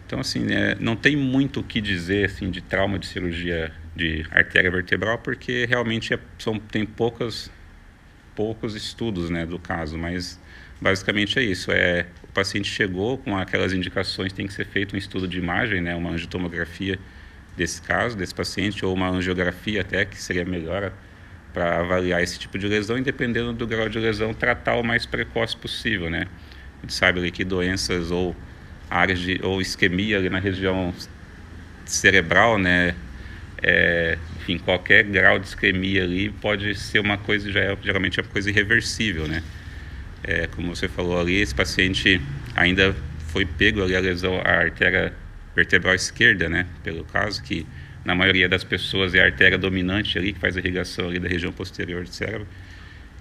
Então, 0.05 0.19
assim, 0.19 0.41
né, 0.41 0.75
não 0.79 0.95
tem 0.95 1.15
muito 1.15 1.61
o 1.61 1.63
que 1.63 1.81
dizer 1.81 2.25
assim, 2.25 2.51
de 2.51 2.61
trauma 2.61 2.99
de 2.99 3.07
cirurgia 3.07 3.71
de 3.95 4.23
artéria 4.29 4.69
vertebral, 4.69 5.17
porque 5.17 5.65
realmente 5.65 6.13
é, 6.13 6.19
são, 6.37 6.59
tem 6.59 6.85
poucas 6.85 7.49
poucos 8.35 8.75
estudos 8.75 9.29
né, 9.29 9.45
do 9.45 9.59
caso, 9.59 9.97
mas 9.97 10.39
basicamente 10.81 11.39
é 11.39 11.43
isso. 11.43 11.71
É, 11.71 12.07
o 12.23 12.27
paciente 12.33 12.69
chegou 12.69 13.17
com 13.17 13.37
aquelas 13.37 13.73
indicações, 13.73 14.33
tem 14.33 14.47
que 14.47 14.53
ser 14.53 14.65
feito 14.65 14.95
um 14.95 14.97
estudo 14.97 15.27
de 15.27 15.37
imagem, 15.37 15.81
né, 15.81 15.95
uma 15.95 16.11
angiotomografia 16.11 16.99
desse 17.55 17.81
caso, 17.81 18.17
desse 18.17 18.33
paciente, 18.33 18.85
ou 18.85 18.93
uma 18.93 19.09
angiografia 19.09 19.81
até, 19.81 20.05
que 20.05 20.21
seria 20.21 20.45
melhor 20.45 20.91
para 21.53 21.79
avaliar 21.79 22.21
esse 22.23 22.39
tipo 22.39 22.57
de 22.57 22.67
lesão, 22.67 22.97
e 22.97 23.01
dependendo 23.01 23.53
do 23.53 23.67
grau 23.67 23.87
de 23.87 23.99
lesão, 23.99 24.33
tratar 24.33 24.75
o 24.75 24.83
mais 24.83 25.05
precoce 25.05 25.55
possível, 25.55 26.09
né? 26.09 26.27
A 26.79 26.81
gente 26.81 26.93
sabe 26.93 27.19
ali 27.19 27.31
que 27.31 27.43
doenças 27.43 28.09
ou 28.09 28.35
áreas 28.89 29.19
de, 29.19 29.39
ou 29.43 29.61
isquemia 29.61 30.17
ali 30.17 30.29
na 30.29 30.39
região 30.39 30.93
cerebral, 31.85 32.57
né, 32.57 32.95
é, 33.63 34.17
enfim, 34.35 34.57
qualquer 34.57 35.05
grau 35.05 35.39
de 35.39 35.47
isquemia 35.47 36.03
ali 36.03 36.29
pode 36.29 36.75
ser 36.75 36.99
uma 36.99 37.17
coisa, 37.17 37.49
já 37.49 37.61
é, 37.61 37.77
geralmente 37.81 38.19
é 38.19 38.23
uma 38.23 38.29
coisa 38.29 38.49
irreversível, 38.49 39.25
né? 39.25 39.41
É, 40.21 40.47
como 40.47 40.75
você 40.75 40.89
falou 40.89 41.19
ali, 41.19 41.39
esse 41.39 41.55
paciente 41.55 42.21
ainda 42.55 42.93
foi 43.29 43.45
pego 43.45 43.81
ali 43.81 43.95
a 43.95 44.01
lesão, 44.01 44.39
a 44.43 44.49
artéria 44.49 45.13
vertebral 45.55 45.95
esquerda, 45.95 46.49
né? 46.49 46.67
Pelo 46.83 47.05
caso 47.05 47.41
que 47.41 47.65
na 48.03 48.13
maioria 48.13 48.49
das 48.49 48.65
pessoas 48.65 49.15
é 49.15 49.21
a 49.21 49.25
artéria 49.25 49.57
dominante 49.57 50.17
ali, 50.17 50.33
que 50.33 50.39
faz 50.39 50.57
a 50.57 50.59
irrigação 50.59 51.07
ali 51.07 51.19
da 51.19 51.29
região 51.29 51.53
posterior 51.53 52.03
do 52.03 52.09
cérebro. 52.09 52.47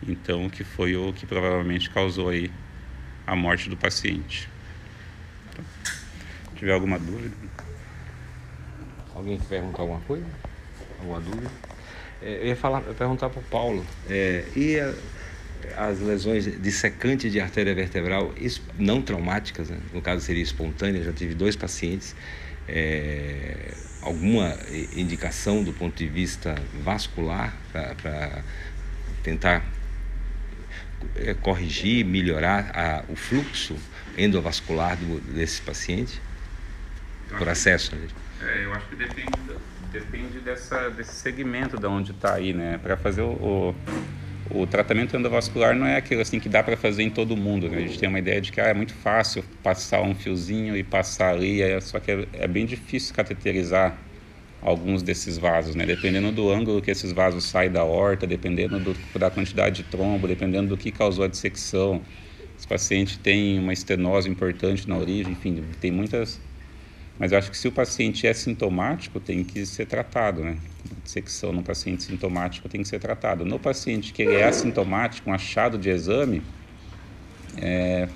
Então, 0.07 0.51
que 0.51 0.65
foi 0.65 0.97
o 0.97 1.13
que 1.13 1.25
provavelmente 1.25 1.89
causou 1.89 2.29
aí 2.31 2.51
a 3.25 3.37
morte 3.37 3.71
do 3.71 3.77
paciente. 3.77 4.49
Então, 5.51 5.65
tiver 6.57 6.73
alguma 6.73 6.99
dúvida... 6.99 7.37
Alguém 9.15 9.39
quer 9.39 9.47
perguntar 9.47 9.83
alguma 9.83 10.01
coisa? 10.01 10.27
Alguma 11.01 11.21
dúvida? 11.21 11.51
É, 12.23 12.39
eu 12.43 12.47
ia 12.47 12.57
falar, 12.57 12.83
eu 12.87 12.95
perguntar 12.95 13.29
para 13.29 13.41
o 13.41 13.45
Paulo. 13.45 13.85
É, 14.09 14.45
e 14.57 14.79
a, 14.79 14.95
as 15.77 16.01
lesões 16.01 16.45
dissecantes 16.61 17.31
de 17.31 17.41
artéria 17.41 17.75
vertebral 17.75 18.33
não 18.79 19.03
traumáticas, 19.03 19.71
né? 19.71 19.79
no 19.93 20.01
caso 20.01 20.23
seria 20.23 20.43
espontânea, 20.43 21.03
já 21.03 21.13
tive 21.13 21.35
dois 21.35 21.57
pacientes. 21.57 22.15
É, 22.69 23.75
alguma 24.01 24.57
indicação 24.97 25.63
do 25.65 25.73
ponto 25.73 25.97
de 25.97 26.07
vista 26.07 26.55
vascular 26.83 27.57
para 27.73 28.43
tentar 29.23 29.65
é, 31.17 31.35
corrigir, 31.35 32.05
melhorar 32.05 32.71
a, 32.75 33.05
o 33.09 33.17
fluxo 33.17 33.77
endovascular 34.17 34.97
do, 34.97 35.21
desse 35.33 35.61
paciente? 35.63 36.21
Por 37.37 37.49
acesso. 37.49 37.97
Né? 37.97 38.09
É, 38.43 38.65
eu 38.65 38.73
acho 38.73 38.87
que 38.89 38.97
depende, 38.97 39.31
depende 39.93 40.41
dessa, 40.41 40.91
desse 40.91 41.15
segmento 41.15 41.79
de 41.79 41.87
onde 41.87 42.11
está 42.11 42.35
aí, 42.35 42.53
né? 42.53 42.79
Para 42.83 42.97
fazer 42.97 43.23
o, 43.23 43.75
o, 44.51 44.61
o, 44.63 44.67
tratamento 44.67 45.17
endovascular 45.17 45.75
não 45.77 45.87
é 45.87 45.97
aquilo 45.97 46.21
assim 46.21 46.41
que 46.41 46.49
dá 46.49 46.63
para 46.63 46.77
fazer 46.77 47.03
em 47.03 47.11
todo 47.11 47.37
mundo, 47.37 47.69
né? 47.69 47.79
A 47.79 47.81
gente 47.81 47.99
tem 47.99 48.09
uma 48.09 48.19
ideia 48.19 48.41
de 48.41 48.51
que 48.51 48.61
ah, 48.61 48.69
é 48.69 48.75
muito 48.75 48.95
fácil 48.95 49.45
passar 49.63 50.03
um 50.03 50.15
fiozinho 50.15 50.77
e 50.77 50.83
passar 50.83 51.35
ali, 51.35 51.63
é, 51.63 51.81
só 51.81 52.01
que 52.01 52.11
é, 52.11 52.27
é 52.33 52.49
bem 52.49 52.67
difícil 52.67 53.15
cateterizar 53.15 53.97
alguns 54.61 55.03
desses 55.03 55.39
vasos, 55.39 55.75
né? 55.75 55.87
Dependendo 55.87 56.33
do 56.33 56.51
ângulo 56.51 56.81
que 56.81 56.91
esses 56.91 57.13
vasos 57.13 57.45
saem 57.45 57.71
da 57.71 57.85
horta, 57.85 58.27
dependendo 58.27 58.79
do, 58.79 59.19
da 59.19 59.31
quantidade 59.31 59.83
de 59.83 59.85
trombo, 59.85 60.27
dependendo 60.27 60.69
do 60.69 60.77
que 60.77 60.91
causou 60.91 61.25
a 61.25 61.29
dissecção. 61.29 62.01
Esse 62.57 62.67
paciente 62.67 63.19
tem 63.19 63.59
uma 63.59 63.73
estenose 63.73 64.29
importante 64.29 64.89
na 64.89 64.97
origem, 64.97 65.33
enfim, 65.33 65.65
tem 65.81 65.91
muitas 65.91 66.41
mas 67.23 67.31
eu 67.31 67.39
acho 67.39 67.53
que 67.53 67.57
se 67.57 67.69
o 67.69 67.71
paciente 67.71 68.27
é 68.27 68.35
sintomático, 68.35 69.21
tem 69.21 69.45
que 69.45 69.65
ser 69.65 69.87
tratado, 69.87 70.43
né? 70.43 70.57
Dissecção 71.05 71.53
no 71.53 71.63
paciente 71.63 72.03
sintomático 72.03 72.69
tem 72.69 72.83
que 72.83 72.89
ser 72.89 72.99
tratado. 72.99 73.45
No 73.45 73.61
paciente 73.61 74.13
que 74.13 74.23
ele 74.23 74.35
é 74.35 74.43
assintomático, 74.43 75.31
um 75.31 75.33
achado 75.33 75.79
de 75.79 75.89
exame, 75.89 76.43
é, 77.57 78.09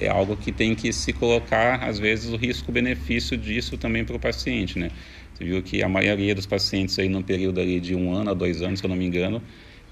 é 0.00 0.08
algo 0.08 0.36
que 0.36 0.50
tem 0.50 0.74
que 0.74 0.92
se 0.92 1.12
colocar, 1.12 1.84
às 1.84 2.00
vezes, 2.00 2.28
o 2.32 2.34
risco-benefício 2.34 3.36
disso 3.36 3.78
também 3.78 4.04
para 4.04 4.16
o 4.16 4.18
paciente, 4.18 4.80
né? 4.80 4.90
Você 5.32 5.44
viu 5.44 5.62
que 5.62 5.80
a 5.80 5.88
maioria 5.88 6.34
dos 6.34 6.44
pacientes 6.44 6.98
aí 6.98 7.08
no 7.08 7.22
período 7.22 7.60
ali 7.60 7.78
de 7.78 7.94
um 7.94 8.12
ano 8.12 8.32
a 8.32 8.34
dois 8.34 8.62
anos, 8.62 8.80
se 8.80 8.84
eu 8.84 8.88
não 8.88 8.96
me 8.96 9.06
engano, 9.06 9.40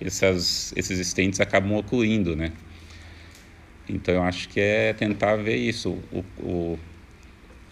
essas, 0.01 0.75
esses 0.77 0.99
estentes 0.99 1.39
acabam 1.39 1.77
ocluindo, 1.77 2.35
né? 2.35 2.51
Então, 3.89 4.15
eu 4.15 4.23
acho 4.25 4.49
que 4.49 4.59
é 4.59 4.93
tentar 4.93 5.37
ver 5.37 5.55
isso. 5.55 5.97
O, 6.11 6.25
o, 6.43 6.79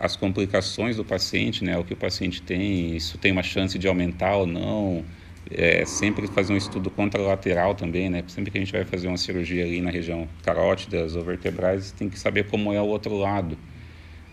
as 0.00 0.16
complicações 0.16 0.96
do 0.96 1.04
paciente, 1.04 1.62
né, 1.62 1.76
o 1.76 1.84
que 1.84 1.92
o 1.92 1.96
paciente 1.96 2.40
tem, 2.40 2.96
isso 2.96 3.18
tem 3.18 3.30
uma 3.30 3.42
chance 3.42 3.78
de 3.78 3.86
aumentar 3.86 4.34
ou 4.36 4.46
não. 4.46 5.04
É, 5.50 5.84
sempre 5.84 6.26
fazer 6.28 6.52
um 6.52 6.56
estudo 6.56 6.90
contralateral 6.90 7.74
também, 7.74 8.08
né? 8.08 8.22
Sempre 8.28 8.50
que 8.50 8.58
a 8.58 8.60
gente 8.60 8.72
vai 8.72 8.84
fazer 8.84 9.08
uma 9.08 9.16
cirurgia 9.16 9.64
ali 9.64 9.80
na 9.80 9.90
região 9.90 10.28
carótidas 10.44 11.16
ou 11.16 11.24
vertebrais, 11.24 11.92
tem 11.92 12.08
que 12.08 12.18
saber 12.18 12.46
como 12.46 12.72
é 12.72 12.80
o 12.80 12.84
outro 12.84 13.16
lado. 13.16 13.58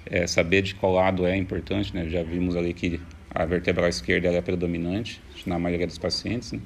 É, 0.06 0.28
saber 0.28 0.62
de 0.62 0.76
qual 0.76 0.94
lado 0.94 1.26
é 1.26 1.36
importante, 1.36 1.94
né? 1.96 2.08
Já 2.10 2.24
vimos 2.24 2.56
ali 2.56 2.74
que 2.74 3.02
a 3.34 3.46
vertebral 3.46 3.90
esquerda 3.90 4.28
é 4.30 4.42
predominante 4.42 5.22
na 5.46 5.58
maioria 5.58 5.88
dos 5.88 5.98
pacientes, 5.98 6.52
né? 6.52 6.60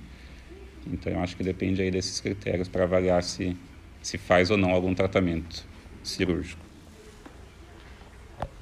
Então, 0.91 1.13
eu 1.13 1.19
acho 1.19 1.37
que 1.37 1.43
depende 1.43 1.81
aí 1.81 1.91
desses 1.91 2.19
critérios 2.19 2.67
para 2.67 2.83
avaliar 2.83 3.23
se, 3.23 3.55
se 4.01 4.17
faz 4.17 4.51
ou 4.51 4.57
não 4.57 4.71
algum 4.71 4.93
tratamento 4.93 5.65
cirúrgico. 6.03 6.70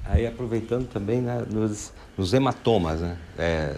Aí 0.04 0.26
aproveitando 0.26 0.88
também 0.88 1.20
né, 1.20 1.44
nos, 1.50 1.92
nos, 2.16 2.32
hematomas, 2.32 3.00
né, 3.00 3.16
é, 3.38 3.76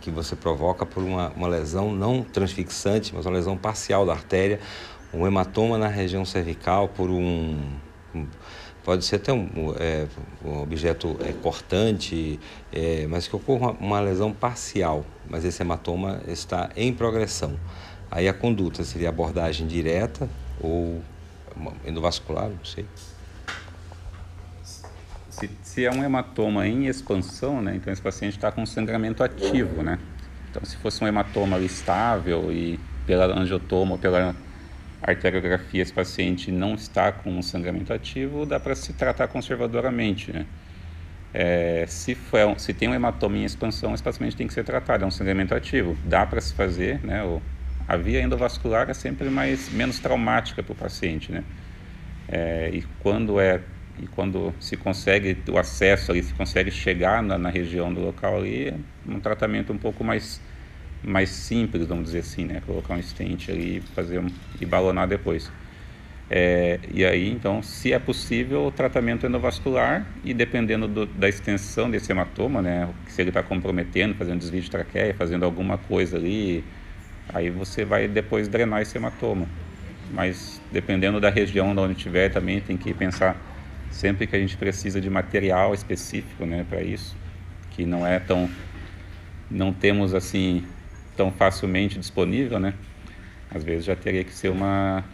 que 0.00 0.10
você 0.10 0.34
provoca 0.34 0.84
por 0.84 1.02
uma, 1.02 1.28
uma 1.30 1.48
lesão 1.48 1.92
não 1.92 2.22
transfixante, 2.22 3.14
mas 3.14 3.26
uma 3.26 3.32
lesão 3.32 3.56
parcial 3.56 4.04
da 4.04 4.12
artéria, 4.12 4.60
um 5.12 5.26
hematoma 5.26 5.78
na 5.78 5.88
região 5.88 6.24
cervical 6.24 6.88
por 6.88 7.10
um, 7.10 7.58
um 8.14 8.26
pode 8.88 9.04
ser 9.04 9.16
até 9.16 9.30
um, 9.34 9.74
é, 9.78 10.06
um 10.42 10.62
objeto 10.62 11.14
é, 11.20 11.30
cortante, 11.32 12.40
é, 12.72 13.06
mas 13.06 13.28
que 13.28 13.36
ocorra 13.36 13.72
uma, 13.72 13.72
uma 13.72 14.00
lesão 14.00 14.32
parcial, 14.32 15.04
mas 15.28 15.44
esse 15.44 15.62
hematoma 15.62 16.22
está 16.26 16.70
em 16.74 16.90
progressão. 16.90 17.54
Aí 18.10 18.26
a 18.26 18.32
conduta 18.32 18.82
seria 18.84 19.10
abordagem 19.10 19.66
direta 19.66 20.26
ou 20.58 21.02
endovascular, 21.84 22.48
não 22.48 22.64
sei. 22.64 22.86
Se, 25.38 25.50
se, 25.62 25.84
é 25.84 25.90
um 25.90 26.02
hematoma 26.02 26.66
em 26.66 26.86
expansão, 26.86 27.62
né, 27.62 27.76
então 27.76 27.92
esse 27.92 28.02
paciente 28.02 28.36
está 28.36 28.50
com 28.50 28.64
sangramento 28.66 29.22
ativo, 29.22 29.82
né? 29.82 29.98
Então, 30.50 30.64
se 30.64 30.76
fosse 30.76 31.02
um 31.04 31.06
hematoma 31.06 31.58
estável 31.60 32.50
e 32.52 32.80
pela 33.06 33.26
angiotoma 33.26 33.92
ou 33.92 33.98
pela 33.98 34.34
arteriografia 35.02 35.82
esse 35.82 35.92
paciente 35.92 36.50
não 36.50 36.74
está 36.74 37.12
com 37.12 37.30
um 37.30 37.42
sangramento 37.42 37.92
ativo, 37.92 38.44
dá 38.44 38.58
para 38.58 38.74
se 38.74 38.92
tratar 38.92 39.28
conservadoramente, 39.28 40.32
né? 40.32 40.46
É, 41.32 41.84
se, 41.86 42.14
for, 42.14 42.58
se 42.58 42.72
tem 42.72 42.88
um 42.88 42.94
hematoma 42.94 43.36
em 43.36 43.44
expansão, 43.44 43.94
esse 43.94 44.02
paciente 44.02 44.34
tem 44.34 44.46
que 44.46 44.54
ser 44.54 44.64
tratado, 44.64 45.04
é 45.04 45.06
um 45.06 45.10
sangramento 45.10 45.54
ativo. 45.54 45.96
Dá 46.04 46.24
para 46.24 46.40
se 46.40 46.54
fazer, 46.54 47.04
né? 47.04 47.22
O, 47.22 47.42
a 47.86 47.96
via 47.96 48.20
endovascular 48.20 48.88
é 48.90 48.94
sempre 48.94 49.28
mais, 49.28 49.70
menos 49.70 49.98
traumática 49.98 50.62
para 50.62 50.72
o 50.72 50.76
paciente, 50.76 51.30
né? 51.30 51.44
É, 52.28 52.70
e 52.72 52.82
quando 53.00 53.40
é 53.40 53.60
e 54.02 54.06
quando 54.06 54.54
se 54.60 54.76
consegue 54.76 55.36
o 55.50 55.58
acesso 55.58 56.10
ali, 56.12 56.22
se 56.22 56.34
consegue 56.34 56.70
chegar 56.70 57.22
na, 57.22 57.36
na 57.38 57.50
região 57.50 57.92
do 57.92 58.00
local 58.00 58.38
ali, 58.38 58.68
é 58.68 58.74
um 59.06 59.20
tratamento 59.20 59.72
um 59.72 59.78
pouco 59.78 60.04
mais 60.04 60.40
mais 61.02 61.30
simples, 61.30 61.86
vamos 61.86 62.06
dizer 62.06 62.20
assim, 62.20 62.44
né? 62.44 62.60
Colocar 62.66 62.94
um 62.94 63.02
stent 63.02 63.48
ali 63.50 63.80
fazer 63.94 64.18
um, 64.18 64.26
e 64.60 64.66
balonar 64.66 65.06
depois. 65.06 65.50
É, 66.30 66.78
e 66.92 67.04
aí, 67.04 67.30
então, 67.30 67.62
se 67.62 67.92
é 67.92 67.98
possível, 67.98 68.66
o 68.66 68.70
tratamento 68.70 69.26
endovascular 69.26 70.06
e 70.22 70.34
dependendo 70.34 70.86
do, 70.86 71.06
da 71.06 71.28
extensão 71.28 71.90
desse 71.90 72.12
hematoma, 72.12 72.60
né? 72.60 72.88
Se 73.06 73.22
ele 73.22 73.30
está 73.30 73.42
comprometendo, 73.42 74.14
fazendo 74.14 74.38
desvio 74.38 74.60
de 74.60 74.70
traqueia, 74.70 75.14
fazendo 75.14 75.44
alguma 75.44 75.78
coisa 75.78 76.16
ali, 76.16 76.64
aí 77.32 77.48
você 77.48 77.84
vai 77.84 78.08
depois 78.08 78.48
drenar 78.48 78.82
esse 78.82 78.96
hematoma. 78.98 79.46
Mas 80.12 80.60
dependendo 80.72 81.20
da 81.20 81.30
região 81.30 81.74
de 81.74 81.80
onde 81.80 81.92
estiver, 81.94 82.28
também 82.30 82.60
tem 82.60 82.76
que 82.76 82.92
pensar 82.92 83.36
sempre 83.90 84.26
que 84.26 84.36
a 84.36 84.38
gente 84.38 84.56
precisa 84.56 85.00
de 85.00 85.10
material 85.10 85.74
específico, 85.74 86.44
né, 86.46 86.64
para 86.68 86.82
isso, 86.82 87.16
que 87.70 87.84
não 87.86 88.06
é 88.06 88.18
tão 88.18 88.48
não 89.50 89.72
temos 89.72 90.14
assim 90.14 90.64
tão 91.16 91.32
facilmente 91.32 91.98
disponível, 91.98 92.58
né? 92.60 92.74
Às 93.50 93.64
vezes 93.64 93.84
já 93.84 93.96
teria 93.96 94.22
que 94.22 94.32
ser 94.32 94.50
uma 94.50 95.04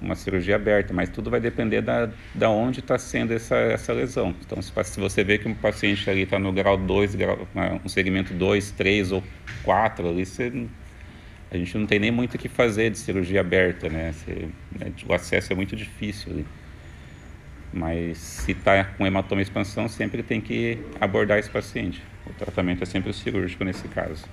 uma 0.00 0.14
cirurgia 0.14 0.56
aberta, 0.56 0.94
mas 0.94 1.10
tudo 1.10 1.30
vai 1.30 1.40
depender 1.40 1.82
da, 1.82 2.08
da 2.34 2.48
onde 2.48 2.80
está 2.80 2.98
sendo 2.98 3.34
essa, 3.34 3.54
essa 3.56 3.92
lesão. 3.92 4.34
Então, 4.40 4.60
se, 4.62 4.72
se 4.84 4.98
você 4.98 5.22
vê 5.22 5.36
que 5.36 5.46
um 5.46 5.54
paciente 5.54 6.08
ali 6.08 6.22
está 6.22 6.38
no 6.38 6.50
grau 6.52 6.78
2, 6.78 7.14
grau, 7.14 7.46
um 7.84 7.88
segmento 7.88 8.32
2, 8.32 8.70
3 8.70 9.12
ou 9.12 9.22
4, 9.62 10.08
ali 10.08 10.24
você, 10.24 10.66
a 11.50 11.56
gente 11.56 11.76
não 11.76 11.86
tem 11.86 11.98
nem 11.98 12.10
muito 12.10 12.36
o 12.36 12.38
que 12.38 12.48
fazer 12.48 12.90
de 12.90 12.98
cirurgia 12.98 13.40
aberta, 13.40 13.88
né? 13.90 14.12
Você, 14.12 14.48
né? 14.78 14.92
O 15.06 15.12
acesso 15.12 15.52
é 15.52 15.56
muito 15.56 15.76
difícil 15.76 16.32
ali. 16.32 16.46
Mas 17.72 18.18
se 18.18 18.52
está 18.52 18.84
com 18.84 19.06
hematoma 19.06 19.42
expansão, 19.42 19.88
sempre 19.88 20.22
tem 20.22 20.40
que 20.40 20.78
abordar 21.00 21.38
esse 21.38 21.50
paciente. 21.50 22.02
O 22.26 22.32
tratamento 22.32 22.82
é 22.82 22.86
sempre 22.86 23.12
cirúrgico 23.12 23.64
nesse 23.64 23.86
caso. 23.88 24.24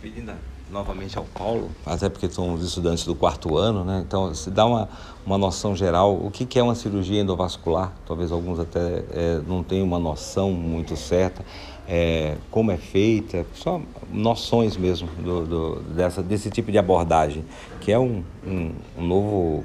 Pedindo 0.00 0.32
novamente 0.72 1.18
ao 1.18 1.24
Paulo, 1.24 1.70
até 1.84 2.08
porque 2.08 2.28
somos 2.30 2.64
estudantes 2.64 3.04
do 3.04 3.14
quarto 3.14 3.56
ano, 3.58 3.84
né? 3.84 4.02
Então, 4.04 4.34
se 4.34 4.50
dá 4.50 4.64
uma, 4.64 4.88
uma 5.24 5.36
noção 5.36 5.76
geral, 5.76 6.16
o 6.16 6.30
que, 6.30 6.46
que 6.46 6.58
é 6.58 6.62
uma 6.62 6.74
cirurgia 6.74 7.20
endovascular? 7.20 7.92
Talvez 8.06 8.32
alguns 8.32 8.58
até 8.58 9.04
é, 9.10 9.40
não 9.46 9.62
tenham 9.62 9.86
uma 9.86 9.98
noção 9.98 10.50
muito 10.50 10.96
certa, 10.96 11.44
é, 11.86 12.36
como 12.50 12.70
é 12.70 12.78
feita, 12.78 13.44
só 13.54 13.80
noções 14.10 14.76
mesmo 14.76 15.08
do, 15.22 15.46
do, 15.46 15.80
dessa, 15.94 16.22
desse 16.22 16.50
tipo 16.50 16.72
de 16.72 16.78
abordagem, 16.78 17.44
que 17.80 17.92
é 17.92 17.98
um, 17.98 18.24
um, 18.46 18.72
um 18.96 19.06
novo, 19.06 19.64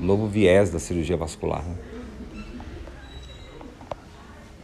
novo 0.00 0.26
viés 0.26 0.70
da 0.70 0.78
cirurgia 0.78 1.16
vascular. 1.16 1.62
Né? 1.62 1.76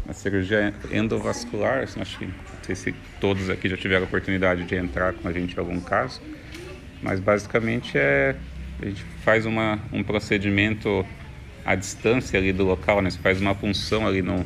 A 0.09 0.13
cirurgia 0.13 0.75
endovascular, 0.91 1.85
assim, 1.85 2.01
acho 2.01 2.19
que 2.19 2.27
não 2.27 2.35
sei 2.65 2.75
se 2.75 2.95
todos 3.21 3.49
aqui 3.49 3.69
já 3.69 3.77
tiveram 3.77 4.03
a 4.03 4.07
oportunidade 4.07 4.65
de 4.65 4.75
entrar 4.75 5.13
com 5.13 5.29
a 5.29 5.33
gente 5.33 5.55
em 5.55 5.59
algum 5.59 5.81
caso, 5.81 6.21
mas 7.03 7.21
basicamente 7.21 7.97
é 7.97 8.35
a 8.83 8.87
gente 8.87 9.05
faz 9.23 9.45
uma, 9.45 9.79
um 9.93 10.03
procedimento 10.03 11.05
à 11.65 11.75
distância 11.75 12.39
ali 12.39 12.53
do 12.53 12.65
local, 12.65 13.03
né? 13.03 13.11
Você 13.11 13.19
faz 13.19 13.41
uma 13.41 13.55
punção 13.55 14.07
ali 14.07 14.23
no 14.23 14.45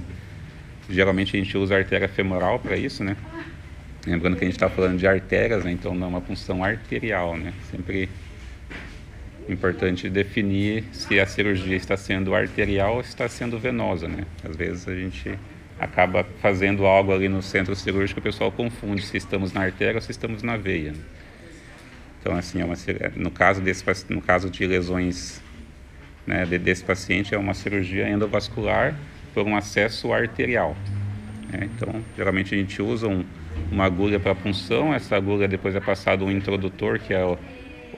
geralmente 0.90 1.36
a 1.36 1.40
gente 1.40 1.56
usa 1.56 1.74
a 1.74 1.78
artéria 1.78 2.08
femoral 2.08 2.58
para 2.58 2.76
isso, 2.76 3.02
né? 3.02 3.16
Lembrando 4.06 4.36
que 4.36 4.44
a 4.44 4.46
gente 4.46 4.56
está 4.56 4.68
falando 4.68 4.98
de 4.98 5.06
artérias, 5.06 5.64
né? 5.64 5.72
Então 5.72 5.94
não 5.94 6.06
é 6.06 6.10
uma 6.10 6.20
punção 6.20 6.62
arterial, 6.62 7.36
né? 7.36 7.54
Sempre 7.70 8.08
importante 9.52 10.08
definir 10.08 10.84
se 10.92 11.20
a 11.20 11.26
cirurgia 11.26 11.76
está 11.76 11.96
sendo 11.96 12.34
arterial 12.34 12.94
ou 12.94 13.00
está 13.00 13.28
sendo 13.28 13.58
venosa, 13.58 14.08
né? 14.08 14.24
Às 14.42 14.56
vezes 14.56 14.88
a 14.88 14.94
gente 14.94 15.38
acaba 15.78 16.24
fazendo 16.40 16.86
algo 16.86 17.12
ali 17.12 17.28
no 17.28 17.42
centro 17.42 17.74
cirúrgico, 17.74 18.20
o 18.20 18.22
pessoal 18.22 18.50
confunde 18.50 19.02
se 19.02 19.16
estamos 19.16 19.52
na 19.52 19.62
artéria 19.62 19.96
ou 19.96 20.00
se 20.00 20.10
estamos 20.10 20.42
na 20.42 20.56
veia. 20.56 20.94
Então, 22.20 22.34
assim, 22.36 22.60
é 22.60 22.64
uma, 22.64 22.74
no, 23.16 23.30
caso 23.30 23.60
desse, 23.60 23.84
no 24.08 24.22
caso 24.22 24.48
de 24.48 24.66
lesões 24.66 25.42
né, 26.26 26.46
desse 26.46 26.82
paciente, 26.82 27.34
é 27.34 27.38
uma 27.38 27.52
cirurgia 27.52 28.08
endovascular 28.08 28.98
por 29.34 29.46
um 29.46 29.54
acesso 29.54 30.12
arterial. 30.12 30.74
Né? 31.52 31.68
Então, 31.74 32.02
geralmente 32.16 32.54
a 32.54 32.58
gente 32.58 32.80
usa 32.80 33.08
um, 33.08 33.24
uma 33.70 33.84
agulha 33.84 34.18
para 34.18 34.34
punção, 34.34 34.94
essa 34.94 35.16
agulha 35.16 35.46
depois 35.46 35.74
é 35.74 35.80
passado 35.80 36.24
um 36.24 36.30
introdutor, 36.30 36.98
que 36.98 37.12
é 37.12 37.22
o, 37.22 37.36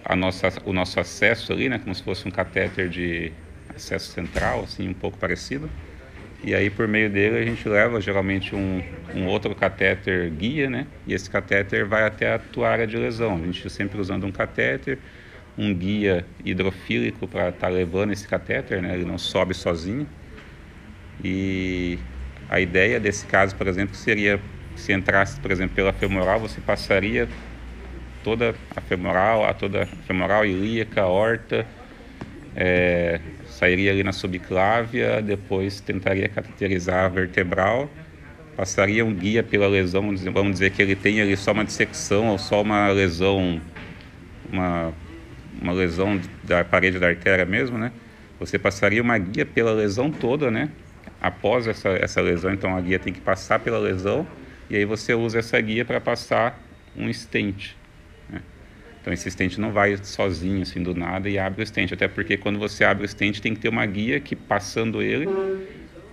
a 0.08 0.14
nossa, 0.14 0.52
o 0.64 0.72
nosso 0.72 1.00
acesso 1.00 1.52
ali, 1.52 1.68
né, 1.68 1.78
como 1.78 1.94
se 1.94 2.02
fosse 2.02 2.26
um 2.26 2.30
catéter 2.30 2.88
de 2.88 3.32
acesso 3.74 4.12
central, 4.12 4.62
assim, 4.62 4.88
um 4.88 4.94
pouco 4.94 5.18
parecido. 5.18 5.68
E 6.44 6.54
aí, 6.54 6.70
por 6.70 6.86
meio 6.86 7.10
dele, 7.10 7.38
a 7.38 7.44
gente 7.44 7.68
leva 7.68 8.00
geralmente 8.00 8.54
um, 8.54 8.80
um 9.14 9.26
outro 9.26 9.52
catéter 9.54 10.30
guia, 10.30 10.70
né? 10.70 10.86
E 11.06 11.12
esse 11.12 11.28
catéter 11.28 11.84
vai 11.86 12.04
até 12.04 12.34
a 12.34 12.38
tua 12.38 12.68
área 12.68 12.86
de 12.86 12.96
lesão. 12.96 13.34
A 13.34 13.46
gente 13.46 13.68
sempre 13.68 14.00
usando 14.00 14.24
um 14.24 14.30
catéter, 14.30 14.98
um 15.58 15.74
guia 15.74 16.24
hidrofílico 16.44 17.26
para 17.26 17.48
estar 17.48 17.66
tá 17.66 17.68
levando 17.68 18.12
esse 18.12 18.28
catéter, 18.28 18.80
né? 18.80 18.94
Ele 18.94 19.04
não 19.04 19.18
sobe 19.18 19.54
sozinho. 19.54 20.06
E 21.24 21.98
a 22.48 22.60
ideia 22.60 23.00
desse 23.00 23.26
caso, 23.26 23.56
por 23.56 23.66
exemplo, 23.66 23.96
seria 23.96 24.38
se 24.76 24.92
entrasse, 24.92 25.40
por 25.40 25.50
exemplo, 25.50 25.74
pela 25.74 25.92
femoral, 25.92 26.38
você 26.38 26.60
passaria 26.60 27.26
toda 28.26 28.56
a 28.74 28.80
femoral, 28.80 29.44
a 29.44 29.54
toda 29.54 29.84
a 29.84 29.86
femoral 29.86 30.44
ilíaca, 30.44 31.02
aorta, 31.02 31.64
é, 32.56 33.20
sairia 33.46 33.92
ali 33.92 34.02
na 34.02 34.10
subclávia, 34.10 35.22
depois 35.22 35.80
tentaria 35.80 36.28
cateterizar 36.28 37.04
a 37.04 37.08
vertebral, 37.08 37.88
passaria 38.56 39.04
um 39.04 39.14
guia 39.14 39.44
pela 39.44 39.68
lesão, 39.68 40.12
vamos 40.32 40.54
dizer 40.54 40.72
que 40.72 40.82
ele 40.82 40.96
tem 40.96 41.20
ali 41.20 41.36
só 41.36 41.52
uma 41.52 41.64
dissecção 41.64 42.26
ou 42.30 42.36
só 42.36 42.62
uma 42.62 42.88
lesão, 42.88 43.60
uma, 44.52 44.92
uma 45.62 45.72
lesão 45.72 46.20
da 46.42 46.64
parede 46.64 46.98
da 46.98 47.06
artéria 47.06 47.46
mesmo, 47.46 47.78
né? 47.78 47.92
Você 48.40 48.58
passaria 48.58 49.00
uma 49.00 49.16
guia 49.18 49.46
pela 49.46 49.70
lesão 49.70 50.10
toda, 50.10 50.50
né? 50.50 50.68
Após 51.22 51.68
essa, 51.68 51.90
essa 51.90 52.20
lesão, 52.20 52.52
então 52.52 52.76
a 52.76 52.80
guia 52.80 52.98
tem 52.98 53.12
que 53.12 53.20
passar 53.20 53.60
pela 53.60 53.78
lesão 53.78 54.26
e 54.68 54.74
aí 54.74 54.84
você 54.84 55.14
usa 55.14 55.38
essa 55.38 55.60
guia 55.60 55.84
para 55.84 56.00
passar 56.00 56.60
um 56.96 57.08
stent. 57.08 57.76
Então 59.06 59.14
esse 59.14 59.30
stent 59.30 59.56
não 59.58 59.70
vai 59.70 59.96
sozinho 59.98 60.62
assim 60.62 60.82
do 60.82 60.92
nada 60.92 61.30
e 61.30 61.38
abre 61.38 61.62
o 61.62 61.66
stent, 61.66 61.92
até 61.92 62.08
porque 62.08 62.36
quando 62.36 62.58
você 62.58 62.82
abre 62.82 63.04
o 63.04 63.08
stent 63.08 63.38
tem 63.38 63.54
que 63.54 63.60
ter 63.60 63.68
uma 63.68 63.86
guia 63.86 64.18
que 64.18 64.34
passando 64.34 65.00
ele, 65.00 65.28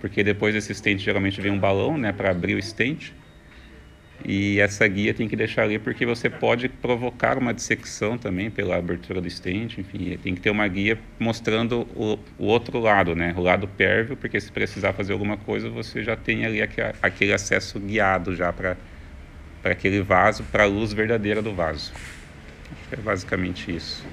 porque 0.00 0.22
depois 0.22 0.54
desse 0.54 0.72
stent 0.72 1.00
geralmente 1.00 1.40
vem 1.40 1.50
um 1.50 1.58
balão, 1.58 1.98
né, 1.98 2.12
para 2.12 2.30
abrir 2.30 2.54
o 2.54 2.62
stent. 2.62 3.12
E 4.24 4.60
essa 4.60 4.86
guia 4.86 5.12
tem 5.12 5.26
que 5.26 5.34
deixar 5.34 5.64
ali 5.64 5.76
porque 5.76 6.06
você 6.06 6.30
pode 6.30 6.68
provocar 6.68 7.36
uma 7.36 7.52
dissecção 7.52 8.16
também 8.16 8.48
pela 8.48 8.76
abertura 8.76 9.20
do 9.20 9.28
stent, 9.28 9.76
enfim, 9.76 10.16
tem 10.22 10.36
que 10.36 10.40
ter 10.40 10.50
uma 10.50 10.68
guia 10.68 10.96
mostrando 11.18 11.88
o, 11.96 12.16
o 12.38 12.44
outro 12.44 12.78
lado, 12.78 13.16
né, 13.16 13.34
o 13.36 13.40
lado 13.40 13.66
pérvio, 13.66 14.16
porque 14.16 14.40
se 14.40 14.52
precisar 14.52 14.92
fazer 14.92 15.14
alguma 15.14 15.36
coisa 15.36 15.68
você 15.68 16.00
já 16.04 16.14
tem 16.14 16.46
ali 16.46 16.62
aquele, 16.62 17.32
acesso 17.32 17.80
guiado 17.80 18.36
já 18.36 18.52
para 18.52 18.76
aquele 19.64 20.00
vaso, 20.00 20.44
para 20.44 20.62
a 20.62 20.66
luz 20.66 20.92
verdadeira 20.92 21.42
do 21.42 21.52
vaso. 21.52 21.92
É 22.92 22.96
basicamente 22.96 23.74
isso. 23.74 24.04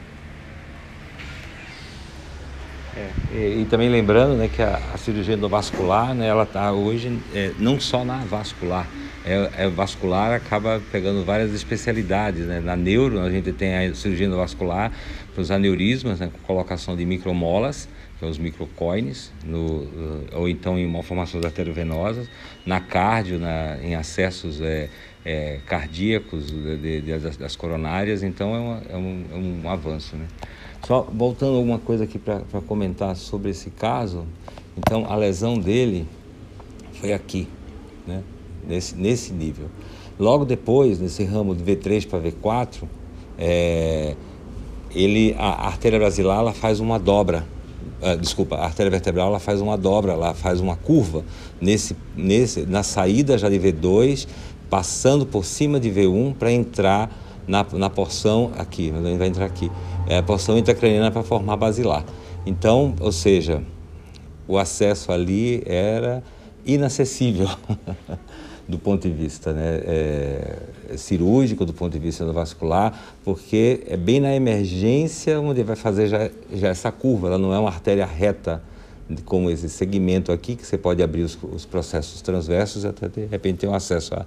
É, 2.95 3.09
e, 3.33 3.61
e, 3.61 3.65
também 3.69 3.89
lembrando 3.89 4.35
né, 4.35 4.49
que 4.53 4.61
a, 4.61 4.75
a 4.93 4.97
cirurgia 4.97 5.35
endovascular, 5.35 6.13
né, 6.13 6.27
ela 6.27 6.43
está 6.43 6.73
hoje 6.73 7.19
é, 7.33 7.51
não 7.57 7.79
só 7.79 8.03
na 8.03 8.17
vascular, 8.17 8.85
é, 9.25 9.49
é, 9.57 9.69
vascular 9.69 10.33
acaba 10.33 10.81
pegando 10.91 11.23
várias 11.23 11.53
especialidades. 11.53 12.45
Né? 12.45 12.59
Na 12.59 12.75
neuro, 12.75 13.21
a 13.21 13.29
gente 13.29 13.51
tem 13.53 13.87
a 13.87 13.93
cirurgia 13.93 14.27
endovascular 14.27 14.91
para 15.33 15.41
os 15.41 15.51
aneurismas, 15.51 16.19
né, 16.19 16.29
com 16.31 16.39
colocação 16.39 16.95
de 16.95 17.05
micromolas, 17.05 17.87
que 18.13 18.19
são 18.19 18.29
os 18.29 18.37
microcoines, 18.37 19.31
no, 19.45 19.87
ou 20.33 20.49
então 20.49 20.77
em 20.77 20.87
malformações 20.87 21.45
arteriovenosas, 21.45 22.27
na 22.65 22.79
cardio, 22.79 23.39
na, 23.39 23.77
em 23.81 23.95
acessos 23.95 24.59
é, 24.59 24.89
é, 25.25 25.59
cardíacos 25.67 26.47
de, 26.47 26.77
de, 26.77 27.01
de, 27.01 27.19
das, 27.37 27.55
coronárias, 27.55 28.23
então 28.23 28.55
é, 28.55 28.59
uma, 28.59 28.81
é, 28.89 28.97
um, 28.97 29.25
é 29.31 29.35
um 29.35 29.69
avanço. 29.69 30.15
Né? 30.15 30.27
Só 30.85 31.01
voltando 31.11 31.57
alguma 31.57 31.79
coisa 31.79 32.03
aqui 32.03 32.17
para 32.17 32.41
comentar 32.67 33.15
sobre 33.15 33.51
esse 33.51 33.69
caso, 33.69 34.25
então 34.77 35.05
a 35.05 35.15
lesão 35.15 35.57
dele 35.57 36.07
foi 36.93 37.13
aqui, 37.13 37.47
né? 38.07 38.23
nesse, 38.67 38.95
nesse 38.95 39.33
nível. 39.33 39.67
Logo 40.19 40.45
depois, 40.45 40.99
nesse 40.99 41.23
ramo 41.23 41.55
de 41.55 41.63
V3 41.63 42.07
para 42.07 42.19
V4, 42.19 42.83
é, 43.37 44.15
ele, 44.93 45.35
a 45.37 45.67
artéria 45.67 45.99
basilar 45.99 46.39
ela 46.39 46.53
faz 46.53 46.79
uma 46.79 46.99
dobra. 46.99 47.45
Uh, 48.01 48.17
desculpa, 48.17 48.55
a 48.55 48.65
artéria 48.65 48.89
vertebral 48.89 49.27
ela 49.27 49.39
faz 49.39 49.61
uma 49.61 49.77
dobra, 49.77 50.13
ela 50.13 50.33
faz 50.33 50.59
uma 50.59 50.75
curva 50.75 51.23
nesse, 51.59 51.95
nesse, 52.15 52.65
na 52.65 52.81
saída 52.81 53.37
já 53.37 53.47
de 53.47 53.59
V2, 53.59 54.27
passando 54.71 55.25
por 55.25 55.43
cima 55.43 55.81
de 55.81 55.91
V1 55.91 56.33
para 56.33 56.49
entrar 56.49 57.11
na, 57.45 57.65
na 57.73 57.89
porção 57.89 58.51
aqui, 58.57 58.89
vai 59.17 59.27
entrar 59.27 59.45
aqui, 59.45 59.69
é 60.07 60.19
a 60.19 60.23
porção 60.23 60.57
intracraniana 60.57 61.11
para 61.11 61.21
formar 61.23 61.57
basilar. 61.57 62.05
Então, 62.45 62.95
ou 63.01 63.11
seja, 63.11 63.61
o 64.47 64.57
acesso 64.57 65.11
ali 65.11 65.61
era 65.65 66.23
inacessível. 66.65 67.49
do 68.67 68.79
ponto 68.79 69.05
de 69.05 69.13
vista 69.13 69.51
né, 69.51 69.81
é, 69.83 70.57
cirúrgico, 70.95 71.65
do 71.65 71.73
ponto 71.73 71.91
de 71.91 71.99
vista 71.99 72.25
vascular, 72.31 72.97
porque 73.21 73.83
é 73.85 73.97
bem 73.97 74.21
na 74.21 74.33
emergência 74.33 75.41
onde 75.41 75.61
vai 75.61 75.75
fazer 75.75 76.07
já, 76.07 76.29
já 76.53 76.69
essa 76.69 76.89
curva, 76.89 77.27
ela 77.27 77.37
não 77.37 77.53
é 77.53 77.59
uma 77.59 77.67
artéria 77.67 78.05
reta 78.05 78.63
como 79.25 79.49
esse 79.49 79.69
segmento 79.69 80.31
aqui, 80.31 80.55
que 80.55 80.65
você 80.65 80.77
pode 80.77 81.01
abrir 81.01 81.23
os, 81.23 81.37
os 81.41 81.65
processos 81.65 82.21
transversos 82.21 82.85
até 82.85 83.07
de 83.07 83.25
repente 83.25 83.59
ter 83.59 83.67
um 83.67 83.73
acesso, 83.73 84.13
a, 84.15 84.25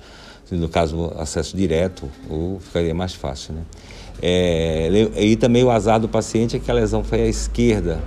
no 0.51 0.69
caso, 0.69 1.13
acesso 1.19 1.57
direto, 1.57 2.11
ou 2.29 2.61
ficaria 2.61 2.95
mais 2.95 3.15
fácil. 3.15 3.55
Né? 3.55 3.63
É, 4.23 4.91
e 5.17 5.37
também 5.37 5.65
o 5.65 5.71
azar 5.71 5.99
do 6.01 6.09
paciente 6.09 6.57
é 6.57 6.59
que 6.59 6.71
a 6.71 6.75
lesão 6.75 7.03
foi 7.03 7.23
à 7.23 7.27
esquerda, 7.27 8.01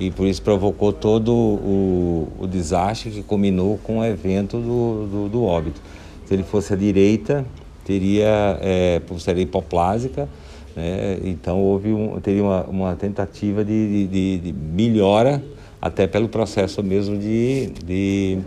e 0.00 0.10
por 0.10 0.26
isso 0.26 0.40
provocou 0.42 0.92
todo 0.92 1.32
o, 1.32 2.28
o 2.38 2.46
desastre 2.46 3.10
que 3.10 3.22
culminou 3.22 3.78
com 3.82 3.98
o 3.98 4.04
evento 4.04 4.58
do, 4.58 5.06
do, 5.06 5.28
do, 5.28 5.44
óbito. 5.44 5.80
Se 6.24 6.34
ele 6.34 6.44
fosse 6.44 6.72
à 6.72 6.76
direita, 6.76 7.44
teria 7.84 8.58
é, 8.60 9.00
pulseira 9.00 9.40
hipoplásica, 9.40 10.28
né? 10.76 11.18
então 11.24 11.60
houve 11.60 11.92
um, 11.92 12.20
teria 12.20 12.44
uma, 12.44 12.62
uma 12.64 12.96
tentativa 12.96 13.64
de, 13.64 14.06
de, 14.06 14.38
de, 14.38 14.52
melhora, 14.52 15.42
até 15.80 16.06
pelo 16.06 16.28
processo 16.28 16.82
mesmo 16.82 17.16
de, 17.16 17.70
de 17.84 18.38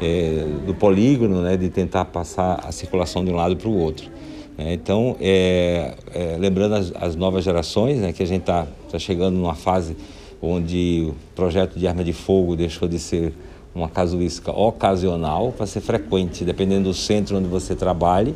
é, 0.00 0.46
do 0.66 0.74
polígono, 0.74 1.42
né? 1.42 1.56
de 1.56 1.68
tentar 1.68 2.06
passar 2.06 2.60
a 2.64 2.72
circulação 2.72 3.24
de 3.24 3.30
um 3.30 3.36
lado 3.36 3.56
para 3.56 3.68
o 3.68 3.76
outro. 3.76 4.10
Né? 4.56 4.72
Então, 4.72 5.16
é, 5.20 5.94
é, 6.14 6.36
lembrando 6.38 6.74
as, 6.74 6.92
as, 6.96 7.14
novas 7.14 7.44
gerações, 7.44 7.98
né? 7.98 8.12
que 8.12 8.22
a 8.22 8.26
gente 8.26 8.40
está 8.42 8.66
tá 8.90 8.98
chegando 8.98 9.36
numa 9.36 9.54
fase 9.54 9.96
onde 10.40 11.08
o 11.10 11.14
projeto 11.34 11.78
de 11.78 11.86
arma 11.86 12.02
de 12.02 12.14
fogo 12.14 12.56
deixou 12.56 12.88
de 12.88 12.98
ser 12.98 13.34
uma 13.74 13.88
casuística 13.88 14.50
ocasional 14.50 15.52
para 15.52 15.66
ser 15.66 15.80
frequente, 15.80 16.44
dependendo 16.44 16.84
do 16.88 16.94
centro 16.94 17.36
onde 17.36 17.46
você 17.46 17.74
trabalhe, 17.74 18.34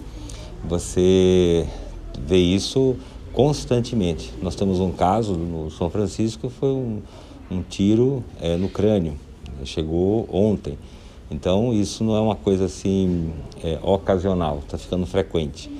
você 0.62 1.66
vê 2.18 2.36
isso 2.36 2.94
constantemente. 3.32 4.32
Nós 4.40 4.54
temos 4.54 4.78
um 4.78 4.92
caso 4.92 5.32
no 5.34 5.70
São 5.70 5.90
Francisco, 5.90 6.48
foi 6.48 6.68
um, 6.68 7.02
um 7.54 7.62
tiro 7.62 8.24
é, 8.40 8.56
no 8.56 8.68
crânio, 8.68 9.16
chegou 9.64 10.28
ontem. 10.32 10.78
Então 11.30 11.72
isso 11.72 12.04
não 12.04 12.16
é 12.16 12.20
uma 12.20 12.36
coisa 12.36 12.66
assim 12.66 13.32
é, 13.62 13.78
ocasional, 13.82 14.58
está 14.58 14.76
ficando 14.76 15.06
frequente. 15.06 15.70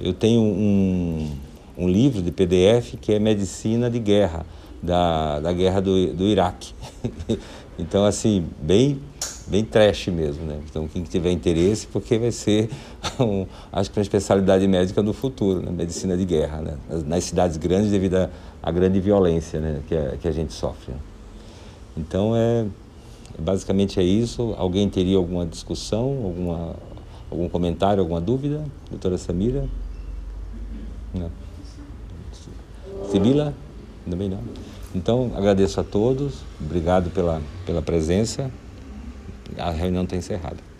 Eu 0.00 0.12
tenho 0.12 0.40
um, 0.40 1.30
um 1.76 1.88
livro 1.88 2.22
de 2.22 2.30
PDF 2.30 2.94
que 3.00 3.12
é 3.12 3.18
Medicina 3.18 3.90
de 3.90 3.98
Guerra, 3.98 4.44
da, 4.82 5.40
da 5.40 5.52
guerra 5.52 5.80
do, 5.80 6.12
do 6.14 6.24
Iraque. 6.24 6.72
então, 7.78 8.04
assim, 8.04 8.46
bem, 8.60 9.00
bem 9.46 9.64
trash 9.64 10.08
mesmo, 10.08 10.44
né? 10.44 10.60
Então, 10.68 10.86
quem 10.86 11.02
tiver 11.02 11.30
interesse, 11.30 11.86
porque 11.86 12.18
vai 12.18 12.30
ser, 12.30 12.68
um, 13.18 13.46
acho 13.72 13.90
que 13.90 13.98
uma 13.98 14.02
especialidade 14.02 14.66
médica 14.68 15.02
do 15.02 15.12
futuro, 15.12 15.60
né? 15.60 15.70
medicina 15.70 16.16
de 16.16 16.24
guerra, 16.24 16.60
né? 16.60 16.74
Nas, 16.88 17.04
nas 17.04 17.24
cidades 17.24 17.56
grandes, 17.56 17.90
devido 17.90 18.28
à 18.62 18.70
grande 18.70 19.00
violência 19.00 19.60
né? 19.60 19.80
que, 19.88 19.96
a, 19.96 20.16
que 20.20 20.28
a 20.28 20.32
gente 20.32 20.52
sofre. 20.52 20.92
Né? 20.92 20.98
Então, 21.96 22.34
é, 22.36 22.66
basicamente 23.38 23.98
é 23.98 24.02
isso. 24.02 24.54
Alguém 24.58 24.88
teria 24.88 25.16
alguma 25.16 25.46
discussão, 25.46 26.24
alguma, 26.24 26.76
algum 27.30 27.48
comentário, 27.48 28.00
alguma 28.00 28.20
dúvida? 28.20 28.64
Doutora 28.90 29.16
Samira? 29.16 29.68
Não. 31.14 31.30
Sibila? 33.10 33.54
Também 34.08 34.28
não. 34.28 34.40
Então, 34.94 35.32
agradeço 35.34 35.80
a 35.80 35.84
todos, 35.84 36.42
obrigado 36.60 37.10
pela, 37.10 37.42
pela 37.64 37.82
presença. 37.82 38.50
A 39.58 39.70
reunião 39.70 40.04
está 40.04 40.16
encerrada. 40.16 40.75